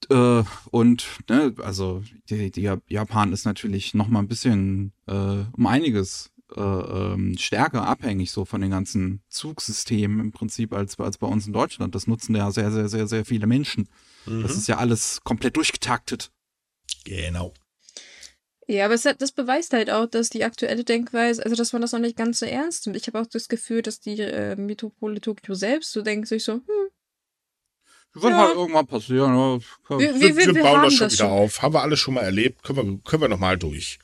[0.09, 5.67] Äh, und, ne, also die, die Japan ist natürlich noch mal ein bisschen äh, um
[5.67, 11.27] einiges äh, ähm, stärker abhängig so von den ganzen Zugsystemen im Prinzip als, als bei
[11.27, 11.95] uns in Deutschland.
[11.95, 13.89] Das nutzen ja sehr, sehr, sehr, sehr viele Menschen.
[14.25, 16.31] Das ist ja alles komplett durchgetaktet.
[17.05, 17.55] Genau.
[18.71, 21.93] Ja, aber hat, das beweist halt auch, dass die aktuelle Denkweise, also dass man das
[21.93, 22.97] noch nicht ganz so ernst nimmt.
[22.99, 26.55] Ich habe auch das Gefühl, dass die äh, Metropole Tokio selbst so denkt sich so,
[26.55, 26.63] hm,
[28.15, 28.39] Wird Ja.
[28.39, 29.35] halt irgendwann passieren.
[29.89, 31.27] Wir- Wir, wir- wir, bauen das schon wieder schon.
[31.29, 31.63] auf.
[31.63, 32.63] Haben wir alles schon mal erlebt.
[32.63, 33.99] Können wir, können wir nochmal durch.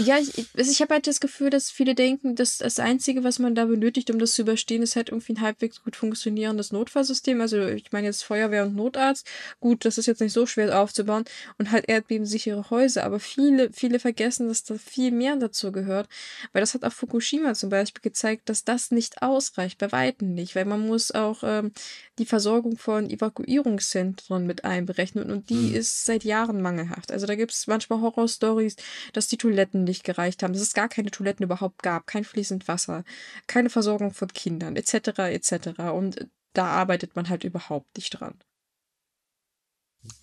[0.00, 3.24] Ja, ich, ich, also ich habe halt das Gefühl, dass viele denken, dass das Einzige,
[3.24, 6.70] was man da benötigt, um das zu überstehen, ist halt irgendwie ein halbwegs gut funktionierendes
[6.70, 7.40] Notfallsystem.
[7.40, 9.26] Also ich meine jetzt Feuerwehr und Notarzt.
[9.58, 11.24] Gut, das ist jetzt nicht so schwer aufzubauen
[11.58, 13.02] und halt erdbebensichere Häuser.
[13.02, 16.08] Aber viele, viele vergessen, dass da viel mehr dazu gehört.
[16.52, 20.54] Weil das hat auch Fukushima zum Beispiel gezeigt, dass das nicht ausreicht, bei Weitem nicht.
[20.54, 21.72] Weil man muss auch ähm,
[22.18, 25.74] die Versorgung von Evakuierungszentren mit einberechnen und die Mhm.
[25.74, 27.10] ist seit Jahren mangelhaft.
[27.10, 28.76] Also da gibt es manchmal Horrorstories,
[29.12, 32.68] dass die Toiletten nicht gereicht haben, dass es gar keine Toiletten überhaupt gab, kein fließend
[32.68, 33.04] Wasser,
[33.46, 35.18] keine Versorgung von Kindern, etc.
[35.18, 35.80] etc.
[35.92, 38.38] Und da arbeitet man halt überhaupt nicht dran.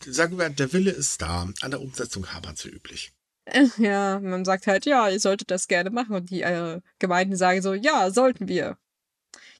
[0.05, 1.49] Sagen wir, der Wille ist da.
[1.61, 3.13] An der Umsetzung hapert so üblich.
[3.45, 6.15] Äh, Ja, man sagt halt, ja, ihr solltet das gerne machen.
[6.15, 8.77] Und die äh, Gemeinden sagen so, ja, sollten wir.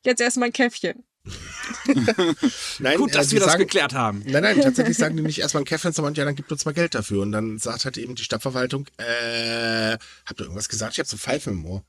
[0.03, 1.03] Jetzt erstmal ein Käffchen.
[2.79, 4.23] Nein, Gut, äh, dass die wir das sagen, geklärt haben.
[4.25, 6.73] Nein, nein, tatsächlich sagen die nicht erstmal ein Käffchen, sondern ja, dann gibt uns mal
[6.73, 7.21] Geld dafür.
[7.21, 10.93] Und dann sagt halt eben die Stadtverwaltung, äh, habt ihr irgendwas gesagt?
[10.93, 11.83] Ich habe so Pfeifen im Ohr.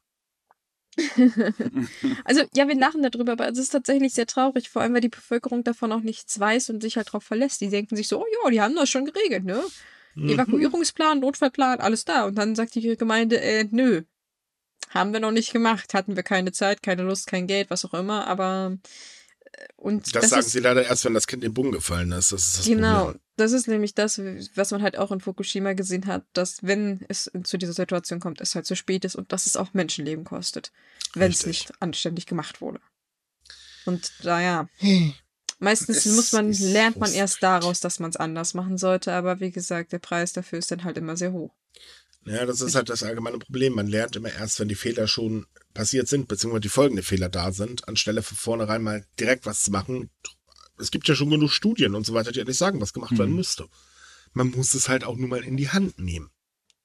[2.25, 5.09] Also, ja, wir lachen darüber, aber es ist tatsächlich sehr traurig, vor allem, weil die
[5.09, 7.61] Bevölkerung davon auch nichts weiß und sich halt drauf verlässt.
[7.61, 9.63] Die denken sich so, oh ja, die haben das schon geregelt, ne?
[10.15, 10.31] Mhm.
[10.31, 12.25] Evakuierungsplan, Notfallplan, alles da.
[12.25, 14.03] Und dann sagt die Gemeinde, äh, nö.
[14.91, 15.93] Haben wir noch nicht gemacht.
[15.95, 18.79] Hatten wir keine Zeit, keine Lust, kein Geld, was auch immer, aber.
[19.77, 22.33] Und Das, sagen ist, sie leider erst, wenn das Kind im Boden gefallen ist.
[22.33, 23.21] Das ist das Genau, Problem.
[23.37, 24.19] das ist nämlich das,
[24.55, 28.41] was man halt auch in Fukushima gesehen hat, dass wenn es zu dieser Situation kommt,
[28.41, 30.73] es halt zu spät ist und dass es auch Menschenleben kostet,
[31.15, 31.47] wenn es Richtig.
[31.69, 32.81] nicht anständig gemacht wurde.
[33.85, 34.69] Und naja,
[35.59, 39.41] meistens Es muss man, lernt man erst daraus, dass man es anders machen sollte, aber
[39.41, 41.55] wie gesagt, der Preis dafür ist dann halt immer sehr hoch.
[42.27, 43.75] Ja, das ist halt das allgemeine Problem.
[43.75, 47.53] Man lernt immer erst, wenn die Fehler schon passiert sind, beziehungsweise die folgenden Fehler da
[47.53, 50.11] sind, anstelle von vornherein mal direkt was zu machen.
[50.79, 53.31] Es gibt ja schon genug Studien und so weiter, die eigentlich sagen, was gemacht werden
[53.31, 53.37] Mhm.
[53.37, 53.67] müsste.
[54.33, 56.31] Man muss es halt auch nur mal in die Hand nehmen.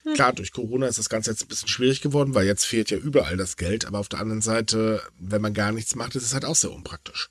[0.04, 0.14] Hm.
[0.14, 2.98] Klar, durch Corona ist das Ganze jetzt ein bisschen schwierig geworden, weil jetzt fehlt ja
[2.98, 3.86] überall das Geld.
[3.86, 6.72] Aber auf der anderen Seite, wenn man gar nichts macht, ist es halt auch sehr
[6.72, 7.30] unpraktisch.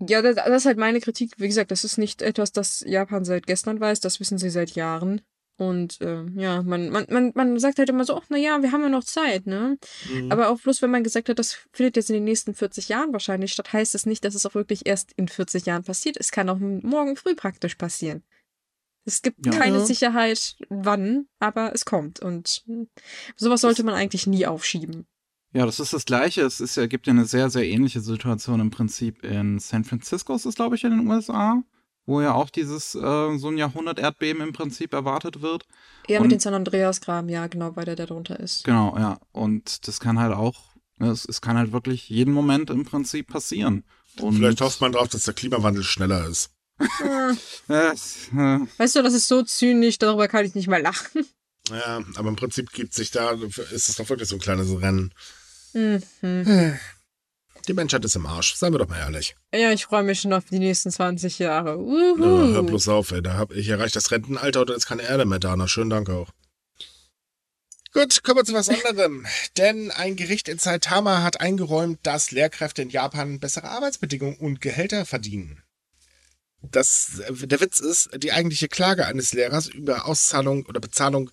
[0.00, 1.34] Ja, das, das ist halt meine Kritik.
[1.38, 4.00] Wie gesagt, das ist nicht etwas, das Japan seit gestern weiß.
[4.00, 5.20] Das wissen sie seit Jahren.
[5.62, 8.82] Und äh, ja, man, man, man, man sagt halt immer so, ach, naja, wir haben
[8.82, 9.78] ja noch Zeit, ne?
[10.12, 10.32] Mhm.
[10.32, 13.12] Aber auch bloß, wenn man gesagt hat, das findet jetzt in den nächsten 40 Jahren
[13.12, 16.16] wahrscheinlich statt, heißt es das nicht, dass es auch wirklich erst in 40 Jahren passiert.
[16.18, 18.24] Es kann auch morgen früh praktisch passieren.
[19.04, 19.52] Es gibt ja.
[19.52, 22.18] keine Sicherheit, wann, aber es kommt.
[22.18, 22.64] Und
[23.36, 25.06] sowas sollte man eigentlich nie aufschieben.
[25.52, 26.42] Ja, das ist das Gleiche.
[26.42, 30.34] Es ist ja, gibt ja eine sehr, sehr ähnliche Situation im Prinzip in San Francisco,
[30.34, 31.62] ist es, glaube ich, in den USA,
[32.06, 35.64] wo ja auch dieses, äh, so ein Jahrhundert-Erdbeben im Prinzip erwartet wird.
[36.08, 38.64] Ja, Und, mit den San Andreas-Graben, ja, genau, weil der da drunter ist.
[38.64, 39.18] Genau, ja.
[39.32, 43.28] Und das kann halt auch, ne, es, es kann halt wirklich jeden Moment im Prinzip
[43.28, 43.84] passieren.
[44.20, 46.50] Und Vielleicht hofft man drauf, dass der Klimawandel schneller ist.
[47.68, 51.24] weißt du, das ist so zynisch, darüber kann ich nicht mal lachen.
[51.70, 55.14] Ja, aber im Prinzip gibt sich da, ist es doch wirklich so ein kleines Rennen.
[55.74, 56.02] Mhm.
[57.68, 59.36] Die Menschheit ist im Arsch, seien wir doch mal ehrlich.
[59.54, 61.78] Ja, ich freue mich schon auf die nächsten 20 Jahre.
[61.78, 62.18] Uhu.
[62.18, 63.22] Ja, hör bloß auf, ey.
[63.22, 65.56] Da hab ich erreicht das Rentenalter oder ist keine Erde mehr da.
[65.56, 66.30] Na, schönen Dank auch.
[67.92, 69.26] Gut, kommen wir zu was anderem.
[69.58, 75.04] Denn ein Gericht in Saitama hat eingeräumt, dass Lehrkräfte in Japan bessere Arbeitsbedingungen und Gehälter
[75.04, 75.62] verdienen.
[76.62, 81.30] Das, der Witz ist, die eigentliche Klage eines Lehrers über Auszahlung oder Bezahlung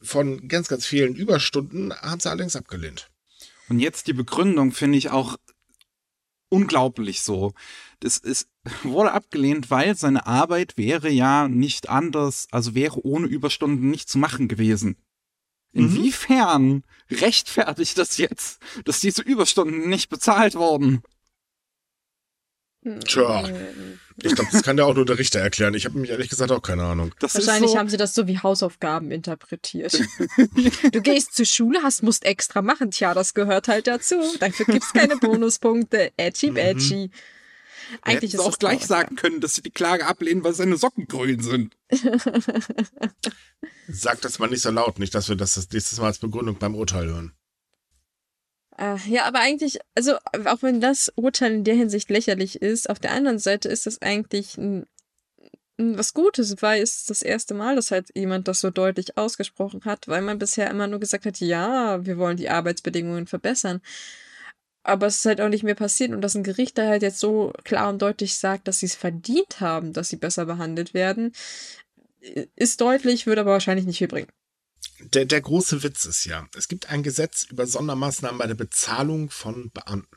[0.00, 3.10] von ganz, ganz vielen Überstunden haben sie allerdings abgelehnt.
[3.70, 5.36] Und jetzt die Begründung finde ich auch
[6.50, 7.54] unglaublich so.
[8.00, 8.48] Das ist,
[8.82, 14.18] wurde abgelehnt, weil seine Arbeit wäre ja nicht anders, also wäre ohne Überstunden nicht zu
[14.18, 14.96] machen gewesen.
[15.72, 15.84] Mhm.
[15.84, 16.82] Inwiefern mhm.
[17.10, 21.02] rechtfertigt das jetzt, dass diese Überstunden nicht bezahlt wurden?
[23.04, 23.48] Tja,
[24.22, 25.74] ich glaube, das kann ja auch nur der Richter erklären.
[25.74, 27.14] Ich habe mich ehrlich gesagt auch keine Ahnung.
[27.20, 30.00] Das Wahrscheinlich so haben sie das so wie Hausaufgaben interpretiert.
[30.92, 32.90] du gehst zur Schule, hast, musst extra machen.
[32.90, 34.16] Tja, das gehört halt dazu.
[34.38, 36.12] Dafür gibt es keine Bonuspunkte.
[36.16, 37.06] Edgy, edgy.
[37.08, 37.12] Mhm.
[38.02, 41.42] Eigentlich ist auch gleich sagen können, dass sie die Klage ablehnen, weil seine Socken grün
[41.42, 41.76] sind.
[43.88, 46.56] Sag das mal nicht so laut, nicht, dass wir das, das nächstes Mal als Begründung
[46.58, 47.32] beim Urteil hören.
[48.80, 50.16] Äh, ja, aber eigentlich, also
[50.46, 54.00] auch wenn das Urteil in der Hinsicht lächerlich ist, auf der anderen Seite ist das
[54.00, 54.86] eigentlich ein,
[55.78, 59.84] ein was Gutes, weil es das erste Mal, dass halt jemand das so deutlich ausgesprochen
[59.84, 63.82] hat, weil man bisher immer nur gesagt hat, ja, wir wollen die Arbeitsbedingungen verbessern.
[64.82, 67.20] Aber es ist halt auch nicht mehr passiert und dass ein Gericht da halt jetzt
[67.20, 71.32] so klar und deutlich sagt, dass sie es verdient haben, dass sie besser behandelt werden,
[72.56, 74.28] ist deutlich, würde aber wahrscheinlich nicht viel bringen
[75.00, 79.30] der, der große Witz ist ja, es gibt ein Gesetz über Sondermaßnahmen bei der Bezahlung
[79.30, 80.16] von Beamten.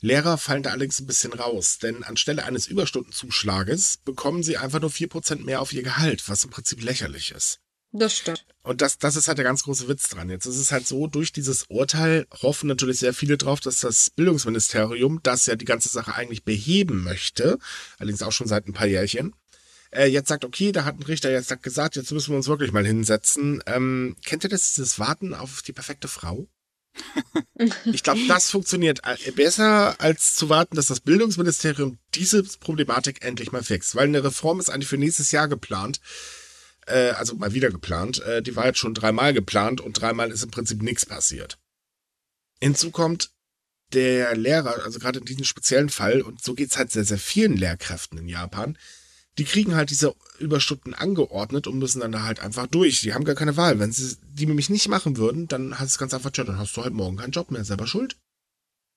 [0.00, 4.90] Lehrer fallen da allerdings ein bisschen raus, denn anstelle eines Überstundenzuschlages bekommen sie einfach nur
[4.90, 7.60] 4% mehr auf ihr Gehalt, was im Prinzip lächerlich ist.
[7.92, 8.44] Das stimmt.
[8.62, 10.28] Und das, das ist halt der ganz große Witz dran.
[10.28, 14.10] Jetzt ist es halt so, durch dieses Urteil hoffen natürlich sehr viele drauf, dass das
[14.10, 17.58] Bildungsministerium, das ja die ganze Sache eigentlich beheben möchte,
[17.98, 19.34] allerdings auch schon seit ein paar Jährchen,
[19.90, 22.72] äh, jetzt sagt, okay, da hat ein Richter jetzt gesagt, jetzt müssen wir uns wirklich
[22.72, 23.62] mal hinsetzen.
[23.66, 26.48] Ähm, kennt ihr das, dieses Warten auf die perfekte Frau?
[27.84, 33.52] ich glaube, das funktioniert äh, besser, als zu warten, dass das Bildungsministerium diese Problematik endlich
[33.52, 33.94] mal fixt.
[33.94, 36.00] Weil eine Reform ist eigentlich für nächstes Jahr geplant.
[36.86, 38.22] Äh, also mal wieder geplant.
[38.22, 41.58] Äh, die war jetzt schon dreimal geplant und dreimal ist im Prinzip nichts passiert.
[42.60, 43.30] Hinzu kommt,
[43.92, 47.56] der Lehrer, also gerade in diesem speziellen Fall, und so geht's halt sehr, sehr vielen
[47.56, 48.76] Lehrkräften in Japan,
[49.38, 53.00] die kriegen halt diese Überstunden angeordnet und müssen dann da halt einfach durch.
[53.00, 53.78] Die haben gar keine Wahl.
[53.78, 56.58] Wenn sie die nämlich nicht machen würden, dann hast du es ganz einfach, tja, dann
[56.58, 58.16] hast du halt morgen keinen Job mehr, selber schuld.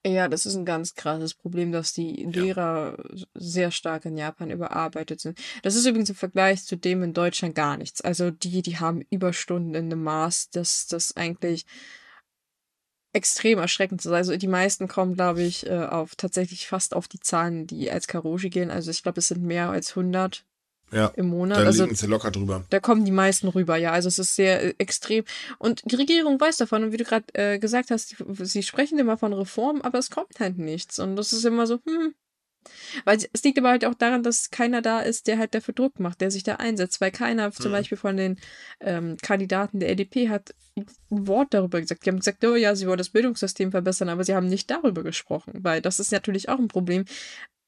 [0.06, 3.26] Ja, das ist ein ganz krasses Problem, dass die Lehrer ja.
[3.34, 5.38] sehr stark in Japan überarbeitet sind.
[5.62, 8.00] Das ist übrigens im Vergleich zu dem in Deutschland gar nichts.
[8.00, 11.66] Also die, die haben Überstunden in einem Maß, dass das eigentlich
[13.12, 14.10] extrem erschreckend ist.
[14.10, 18.06] Also die meisten kommen, glaube ich, äh, auf tatsächlich fast auf die Zahlen, die als
[18.06, 18.70] Karoshi gehen.
[18.70, 20.44] Also ich glaube, es sind mehr als 100
[20.92, 21.58] ja, im Monat.
[21.58, 22.64] Da also, liegen sie locker drüber.
[22.70, 23.92] Da kommen die meisten rüber, ja.
[23.92, 25.24] Also es ist sehr äh, extrem.
[25.58, 26.84] Und die Regierung weiß davon.
[26.84, 30.40] Und wie du gerade äh, gesagt hast, sie sprechen immer von Reformen, aber es kommt
[30.40, 30.98] halt nichts.
[30.98, 32.14] Und das ist immer so, hm,
[33.04, 35.98] weil es liegt aber halt auch daran, dass keiner da ist, der halt dafür Druck
[36.00, 37.52] macht, der sich da einsetzt, weil keiner mhm.
[37.52, 38.38] zum Beispiel von den
[38.80, 42.04] ähm, Kandidaten der LDP hat ein Wort darüber gesagt.
[42.04, 45.02] Die haben gesagt, oh ja, sie wollen das Bildungssystem verbessern, aber sie haben nicht darüber
[45.02, 47.04] gesprochen, weil das ist natürlich auch ein Problem.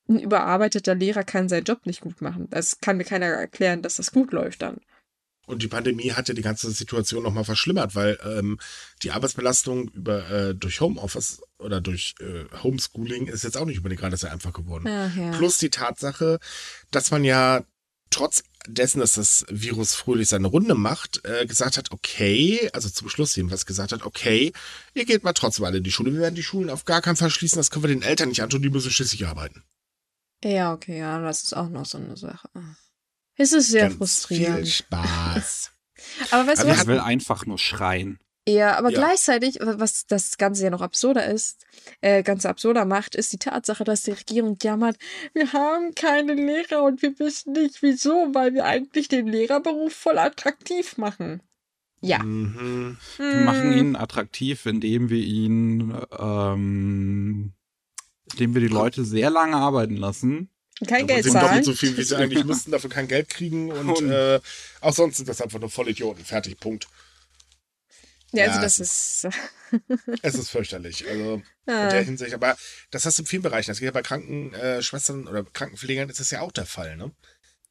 [0.09, 2.49] Ein überarbeiteter Lehrer kann seinen Job nicht gut machen.
[2.51, 4.79] Das kann mir keiner erklären, dass das gut läuft dann.
[5.47, 8.59] Und die Pandemie hat ja die ganze Situation nochmal verschlimmert, weil ähm,
[9.03, 13.89] die Arbeitsbelastung über äh, durch Homeoffice oder durch äh, Homeschooling ist jetzt auch nicht über
[13.89, 14.87] die gerade sehr einfach geworden.
[14.87, 15.31] Ja, ja.
[15.33, 16.39] Plus die Tatsache,
[16.91, 17.65] dass man ja
[18.11, 23.09] trotz dessen, dass das Virus fröhlich seine Runde macht, äh, gesagt hat, okay, also zum
[23.09, 24.53] Schluss jedenfalls gesagt hat, okay,
[24.95, 26.13] ihr geht mal trotzdem alle in die Schule.
[26.13, 28.43] Wir werden die Schulen auf gar keinen Fall schließen, das können wir den Eltern nicht
[28.43, 29.65] antun, die müssen schließlich arbeiten.
[30.45, 32.49] Ja, okay, ja, das ist auch noch so eine Sache.
[33.37, 34.59] Es ist sehr Ganz frustrierend.
[34.59, 35.71] Viel Spaß.
[36.31, 36.83] Aber weißt du wir was?
[36.83, 38.19] Ich will einfach nur schreien.
[38.49, 38.99] Ja, aber Ja.
[38.99, 41.65] gleichzeitig, was das Ganze ja noch absurder ist,
[42.01, 44.97] äh, ganz absurder macht, ist die Tatsache, dass die Regierung jammert,
[45.33, 50.19] wir haben keine Lehrer und wir wissen nicht wieso, weil wir eigentlich den Lehrerberuf voll
[50.19, 51.41] attraktiv machen.
[52.01, 52.19] Ja.
[52.19, 52.99] Mhm.
[53.17, 57.53] Wir machen ihn attraktiv, indem wir ihn, ähm,
[58.33, 60.49] indem wir die Leute sehr lange arbeiten lassen.
[60.89, 61.63] kein Aber Geld sie doppelt zahlen.
[61.65, 64.41] so viel, wie sie eigentlich müssten, dafür kein Geld kriegen und, Und- äh,
[64.81, 66.25] auch sonst sind das einfach nur Vollidioten.
[66.25, 66.89] Fertig, Punkt.
[68.33, 69.35] Ja, also Ja, das es ist.
[70.23, 71.09] Es ist fürchterlich.
[71.09, 72.57] Also in Äh, der Hinsicht, aber
[72.91, 73.71] das hast du in vielen Bereichen.
[73.71, 77.13] Das geht ja bei Krankenschwestern oder Krankenpflegern ist das ja auch der Fall, ne?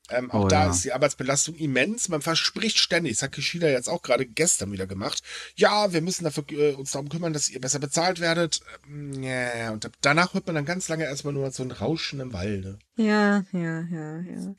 [0.10, 0.72] Ähm, auch Oh, da ja.
[0.72, 2.10] ist die Arbeitsbelastung immens.
[2.10, 5.22] Man verspricht ständig, das hat Kishida jetzt auch gerade gestern wieder gemacht.
[5.56, 8.62] Ja, wir müssen dafür äh, uns darum kümmern, dass ihr besser bezahlt werdet.
[8.90, 12.34] Ähm, ja, und danach hört man dann ganz lange erstmal nur so ein Rauschen im
[12.34, 12.80] Walde.
[12.98, 14.56] ja, ja, ja, ja.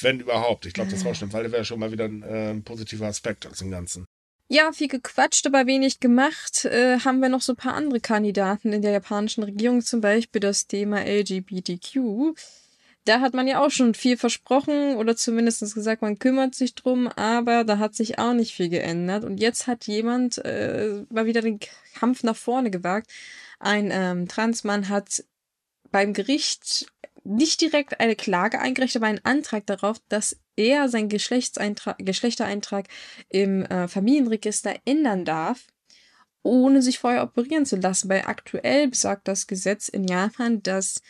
[0.00, 0.66] Wenn überhaupt.
[0.66, 3.46] Ich glaube, das Rauschen im Walde wäre schon mal wieder ein, äh, ein positiver Aspekt
[3.46, 4.06] aus dem Ganzen.
[4.48, 6.66] Ja, viel gequatscht, aber wenig gemacht.
[6.66, 10.40] Äh, haben wir noch so ein paar andere Kandidaten in der japanischen Regierung, zum Beispiel
[10.40, 12.34] das Thema LGBTQ.
[13.04, 17.08] Da hat man ja auch schon viel versprochen oder zumindest gesagt, man kümmert sich drum,
[17.08, 19.24] aber da hat sich auch nicht viel geändert.
[19.24, 21.58] Und jetzt hat jemand äh, mal wieder den
[21.94, 23.10] Kampf nach vorne gewagt.
[23.58, 25.24] Ein ähm, Transmann hat
[25.90, 26.86] beim Gericht
[27.26, 32.88] nicht direkt eine Klage eingereicht, aber einen Antrag darauf, dass er seinen Geschlechtereintrag
[33.28, 35.66] im äh, Familienregister ändern darf,
[36.42, 38.08] ohne sich vorher operieren zu lassen.
[38.08, 41.02] Weil aktuell besagt das Gesetz in Japan, dass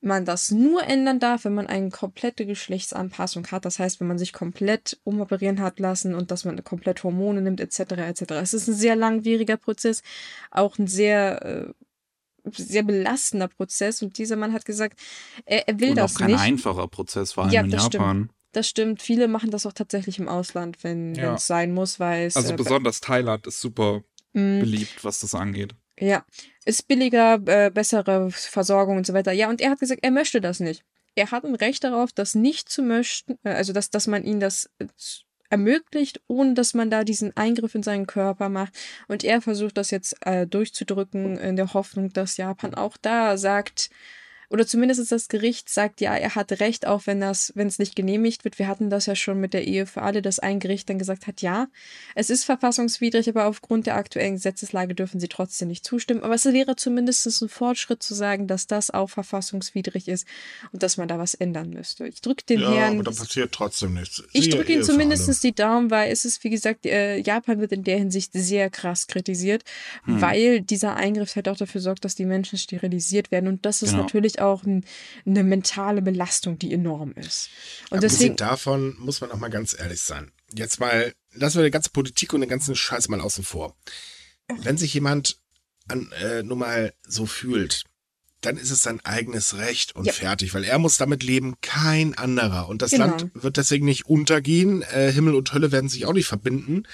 [0.00, 3.64] man das nur ändern darf, wenn man eine komplette Geschlechtsanpassung hat.
[3.64, 7.60] Das heißt, wenn man sich komplett umoperieren hat lassen und dass man komplett Hormone nimmt,
[7.60, 7.80] etc.
[7.80, 8.22] etc.
[8.42, 10.02] Es ist ein sehr langwieriger Prozess,
[10.50, 11.72] auch ein sehr, äh,
[12.54, 14.02] sehr belastender Prozess.
[14.02, 14.98] Und dieser Mann hat gesagt,
[15.44, 16.40] er, er will Und das auch kein nicht.
[16.40, 17.94] einfacher Prozess, vor allem Ja, in das stimmt.
[17.94, 18.30] Japan.
[18.52, 19.02] Das stimmt.
[19.02, 21.34] Viele machen das auch tatsächlich im Ausland, wenn Ja.
[21.34, 22.36] es sein muss, weil es.
[22.36, 25.74] Also äh, besonders Thailand ist super mh, beliebt, was das angeht.
[25.98, 26.24] Ja,
[26.64, 29.32] ist billiger, äh, bessere Versorgung und so weiter.
[29.32, 30.84] Ja, und er hat gesagt, er möchte das nicht.
[31.14, 34.38] Er hat ein Recht darauf, das nicht zu möchten, äh, also dass, dass man ihn
[34.40, 34.86] das äh,
[35.50, 38.74] ermöglicht, ohne dass man da diesen Eingriff in seinen Körper macht.
[39.08, 43.90] Und er versucht das jetzt äh, durchzudrücken in der Hoffnung, dass Japan auch da sagt,
[44.50, 47.96] oder zumindest das Gericht sagt, ja, er hat recht, auch wenn das, wenn es nicht
[47.96, 48.58] genehmigt wird.
[48.58, 51.26] Wir hatten das ja schon mit der Ehe für alle, dass ein Gericht dann gesagt
[51.26, 51.68] hat, ja,
[52.14, 56.22] es ist verfassungswidrig, aber aufgrund der aktuellen Gesetzeslage dürfen sie trotzdem nicht zustimmen.
[56.22, 60.26] Aber es wäre zumindest ein Fortschritt zu sagen, dass das auch verfassungswidrig ist
[60.72, 62.06] und dass man da was ändern müsste.
[62.06, 62.94] Ich drücke den ja, Herrn.
[62.94, 64.22] aber da passiert trotzdem nichts.
[64.32, 64.82] Ich Siehe drücke alle.
[64.82, 68.70] zumindest die Daumen, weil es ist, wie gesagt, äh, Japan wird in der Hinsicht sehr
[68.70, 69.64] krass kritisiert,
[70.04, 70.20] Hm.
[70.20, 73.48] weil dieser Eingriff halt auch dafür sorgt, dass die Menschen sterilisiert werden.
[73.48, 74.02] Und das ist Genau.
[74.04, 74.84] natürlich auch ein,
[75.24, 77.48] eine mentale Belastung, die enorm ist.
[77.90, 80.32] Und Abgesehen deswegen, davon muss man auch mal ganz ehrlich sein.
[80.54, 83.76] Jetzt mal, lassen wir die ganze Politik und den ganzen Scheiß mal außen vor.
[84.62, 85.38] Wenn sich jemand
[85.88, 87.84] an, äh, nur mal so fühlt,
[88.42, 90.12] dann ist es sein eigenes Recht und Ja.
[90.12, 92.68] fertig, weil er muss damit leben, kein anderer.
[92.68, 93.06] Und das Genau.
[93.06, 94.82] Land wird deswegen nicht untergehen.
[94.82, 96.84] Äh, Himmel und Hölle werden sich auch nicht verbinden.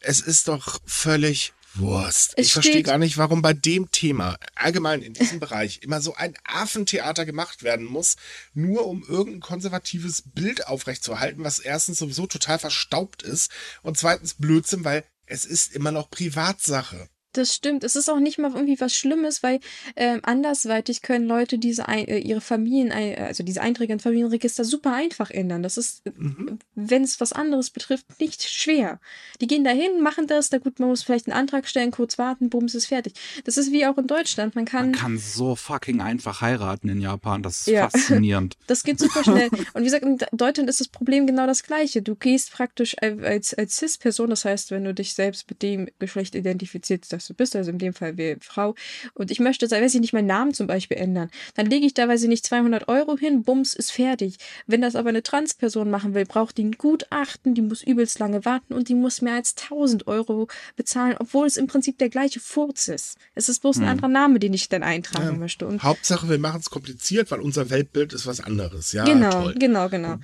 [0.00, 2.34] Es ist doch völlig Wurst.
[2.36, 6.14] Es ich verstehe gar nicht, warum bei dem Thema, allgemein in diesem Bereich, immer so
[6.14, 8.16] ein Affentheater gemacht werden muss,
[8.52, 13.50] nur um irgendein konservatives Bild aufrechtzuerhalten, was erstens sowieso total verstaubt ist
[13.82, 17.08] und zweitens Blödsinn, weil es ist immer noch Privatsache.
[17.34, 17.84] Das stimmt.
[17.84, 19.60] Es ist auch nicht mal irgendwie was Schlimmes, weil
[19.96, 24.94] ähm, andersweitig können Leute diese äh, ihre Familien, ein- also diese Einträge in Familienregister super
[24.94, 25.62] einfach ändern.
[25.62, 26.58] Das ist, Mhm.
[26.74, 29.00] wenn es was anderes betrifft, nicht schwer.
[29.40, 32.48] Die gehen dahin, machen das, da gut, man muss vielleicht einen Antrag stellen, kurz warten,
[32.50, 33.14] bums, ist fertig.
[33.44, 34.54] Das ist wie auch in Deutschland.
[34.54, 37.42] Man kann, Man kann so fucking einfach heiraten in Japan.
[37.42, 37.90] Das ist Ja.
[37.90, 38.56] faszinierend.
[38.66, 39.48] das geht super schnell.
[39.74, 42.00] Und wie gesagt, in Deutschland ist das Problem genau das gleiche.
[42.02, 46.34] Du gehst praktisch als, als Cis-Person, das heißt, wenn du dich selbst mit dem Geschlecht
[46.34, 48.74] identifizierst, das du bist, also in dem Fall wir Frau,
[49.14, 52.08] und ich möchte, weiß ich nicht, meinen Namen zum Beispiel ändern, dann lege ich da,
[52.08, 54.36] weiß ich nicht, 200 Euro hin, bums, ist fertig.
[54.66, 58.44] Wenn das aber eine Transperson machen will, braucht die ein Gutachten, die muss übelst lange
[58.44, 62.40] warten und die muss mehr als 1000 Euro bezahlen, obwohl es im Prinzip der gleiche
[62.40, 63.16] Furz ist.
[63.34, 63.88] Es ist bloß ein Hm.
[63.90, 65.32] anderer Name, den ich dann eintragen Ja.
[65.32, 65.66] möchte.
[65.66, 68.92] Und Hauptsache, wir machen es kompliziert, weil unser Weltbild ist was anderes.
[68.92, 69.54] Ja, genau, toll.
[69.58, 70.16] genau, genau.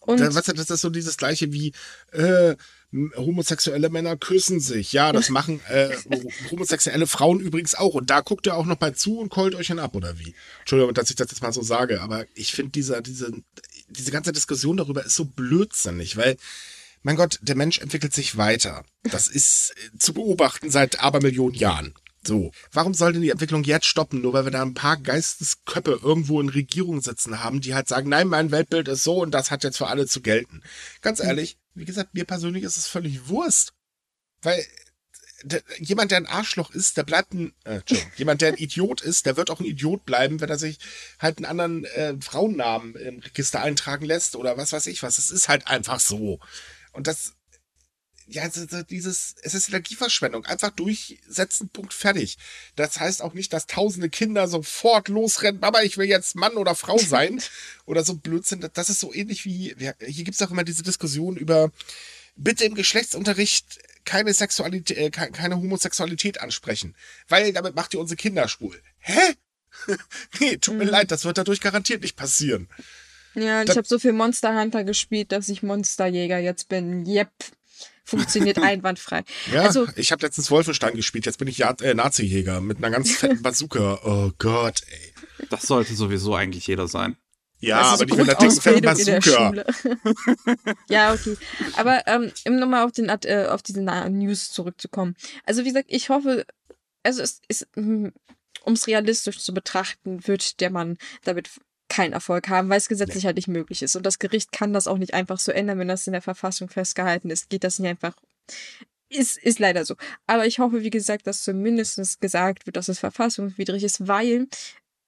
[0.00, 1.72] Und Da, weißt du, das ist so dieses gleiche wie
[2.12, 2.54] äh,
[3.16, 4.92] homosexuelle Männer küssen sich.
[4.92, 7.94] Ja, das machen äh, ho- homosexuelle Frauen übrigens auch.
[7.94, 10.34] Und da guckt ihr auch noch bei zu und keult euch ihn ab, oder wie?
[10.60, 13.30] Entschuldigung, dass ich das jetzt mal so sage, aber ich finde dieser, diese,
[13.88, 16.36] diese ganze Diskussion darüber ist so blödsinnig, weil
[17.02, 18.84] mein Gott, der Mensch entwickelt sich weiter.
[19.04, 21.94] Das ist äh, zu beobachten seit Abermillionen Jahren.
[22.26, 26.00] So, warum soll denn die Entwicklung jetzt stoppen, nur weil wir da ein paar Geistesköppe
[26.02, 29.52] irgendwo in Regierung sitzen haben, die halt sagen, nein, mein Weltbild ist so und das
[29.52, 30.62] hat jetzt für alle zu gelten.
[31.02, 33.74] Ganz ehrlich, wie gesagt, mir persönlich ist es völlig Wurst.
[34.42, 34.64] Weil
[35.78, 37.80] jemand, der ein Arschloch ist, der bleibt ein, äh,
[38.16, 40.78] jemand, der ein Idiot ist, der wird auch ein Idiot bleiben, wenn er sich
[41.18, 45.18] halt einen anderen äh, Frauennamen im Register eintragen lässt oder was weiß ich was.
[45.18, 46.40] Es ist halt einfach so.
[46.92, 47.34] Und das,
[48.28, 48.48] ja,
[48.90, 50.44] dieses, es ist Energieverschwendung.
[50.46, 52.38] Einfach durchsetzen, Punkt, fertig.
[52.74, 56.74] Das heißt auch nicht, dass tausende Kinder sofort losrennen, Mama, ich will jetzt Mann oder
[56.74, 57.40] Frau sein
[57.86, 58.68] oder so Blödsinn.
[58.74, 61.70] Das ist so ähnlich wie, hier gibt's auch immer diese Diskussion über,
[62.34, 66.94] bitte im Geschlechtsunterricht keine Sexualität, äh, keine Homosexualität ansprechen,
[67.28, 68.80] weil damit macht ihr unsere Kinder schwul.
[68.98, 69.34] Hä?
[70.40, 70.78] nee, tut mhm.
[70.78, 72.68] mir leid, das wird dadurch garantiert nicht passieren.
[73.34, 77.06] Ja, ich habe so viel Monster Hunter gespielt, dass ich Monsterjäger jetzt bin.
[77.06, 77.30] Yep.
[78.06, 79.24] Funktioniert einwandfrei.
[79.52, 82.90] Ja, also, ich habe letztens Wolfenstein gespielt, jetzt bin ich ja, äh, Nazi-Jäger mit einer
[82.90, 84.00] ganz fetten Bazooka.
[84.04, 85.12] Oh Gott, ey.
[85.50, 87.16] Das sollte sowieso eigentlich jeder sein.
[87.58, 89.52] Ja, aber die mit der dicken fetten Bazooka.
[90.88, 91.36] ja, okay.
[91.76, 95.16] Aber ähm, um nochmal auf, den, äh, auf diese News zurückzukommen.
[95.44, 96.46] Also wie gesagt, ich hoffe,
[97.02, 98.12] also es ist, um
[98.64, 101.50] es realistisch zu betrachten, wird der Mann damit
[101.96, 103.28] keinen Erfolg haben, weil es gesetzlich nee.
[103.28, 103.96] halt nicht möglich ist.
[103.96, 106.68] Und das Gericht kann das auch nicht einfach so ändern, wenn das in der Verfassung
[106.68, 107.48] festgehalten ist.
[107.48, 108.14] Geht das nicht einfach.
[109.08, 109.94] Ist, ist leider so.
[110.26, 114.46] Aber ich hoffe, wie gesagt, dass zumindest gesagt wird, dass es verfassungswidrig ist, weil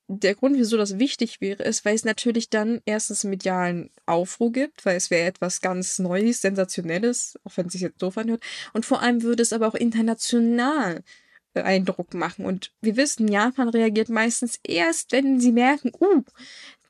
[0.07, 4.87] der Grund, wieso das wichtig wäre, ist, weil es natürlich dann erstens medialen Aufruhr gibt,
[4.87, 8.43] weil es wäre etwas ganz Neues, Sensationelles, auch wenn es sich jetzt doof anhört.
[8.73, 11.05] Und vor allem würde es aber auch international
[11.55, 12.45] Eindruck machen.
[12.45, 16.23] Und wir wissen, Japan reagiert meistens erst, wenn sie merken, uh,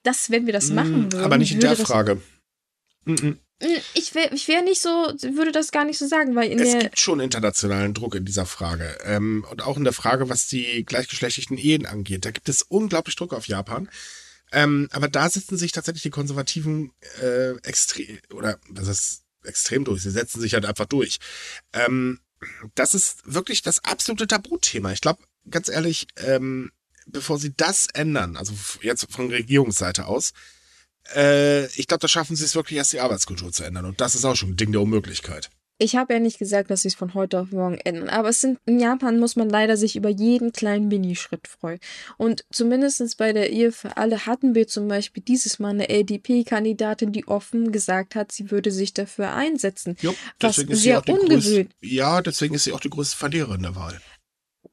[0.03, 1.25] das, wenn wir das machen würden.
[1.25, 2.21] Aber nicht in der Frage.
[3.05, 3.37] Mm -mm.
[3.95, 6.69] Ich wäre ich wär nicht so, würde das gar nicht so sagen, weil in es
[6.69, 6.77] der.
[6.77, 8.97] Es gibt schon internationalen Druck in dieser Frage.
[9.03, 12.25] Ähm, und auch in der Frage, was die gleichgeschlechtlichen Ehen angeht.
[12.25, 13.89] Da gibt es unglaublich Druck auf Japan.
[14.53, 20.03] Ähm, aber da setzen sich tatsächlich die Konservativen äh, extrem, oder was ist extrem durch?
[20.03, 21.19] Sie setzen sich halt einfach durch.
[21.73, 22.21] Ähm,
[22.75, 24.93] das ist wirklich das absolute Tabuthema.
[24.93, 26.71] Ich glaube, ganz ehrlich, ähm,
[27.11, 28.53] bevor sie das ändern, also
[28.83, 30.33] jetzt von Regierungsseite aus,
[31.15, 33.85] äh, ich glaube, da schaffen sie es wirklich erst die Arbeitskultur zu ändern.
[33.85, 35.51] Und das ist auch schon ein Ding der Unmöglichkeit.
[35.81, 38.41] Ich habe ja nicht gesagt, dass sie es von heute auf morgen ändern, aber es
[38.41, 41.79] sind, in Japan muss man leider sich über jeden kleinen Minischritt freuen.
[42.17, 47.13] Und zumindest bei der Ehe für alle hatten wir zum Beispiel dieses Mal eine LDP-Kandidatin,
[47.13, 49.97] die offen gesagt hat, sie würde sich dafür einsetzen.
[50.01, 51.69] Jo, was sehr ungewöhnlich.
[51.81, 54.01] Ja, deswegen ist sie auch die größte Verliererin der Wahl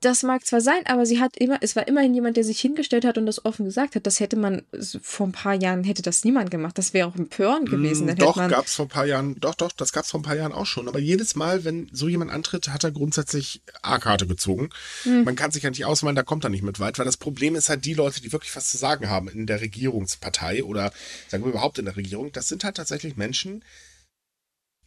[0.06, 3.06] das mag zwar sein, aber sie hat immer, es war immerhin jemand, der sich hingestellt
[3.06, 4.06] hat und das offen gesagt hat.
[4.06, 4.64] Das hätte man
[5.02, 6.78] vor ein paar Jahren hätte das niemand gemacht.
[6.78, 8.06] Das wäre auch empörend gewesen.
[8.06, 10.24] Mm, doch, gab es vor ein paar Jahren, doch, doch, das gab es vor ein
[10.24, 10.88] paar Jahren auch schon.
[10.88, 14.70] Aber jedes Mal, wenn so jemand antritt, hat er grundsätzlich A-Karte gezogen.
[15.06, 15.24] Mm.
[15.24, 17.56] Man kann sich ja nicht ausmalen, da kommt er nicht mit weit, weil das Problem
[17.56, 20.94] ist halt die Leute, die wirklich was zu sagen haben in der Regierungspartei oder
[21.30, 23.64] sagen wir überhaupt in der Regierung, das sind halt tatsächlich Menschen,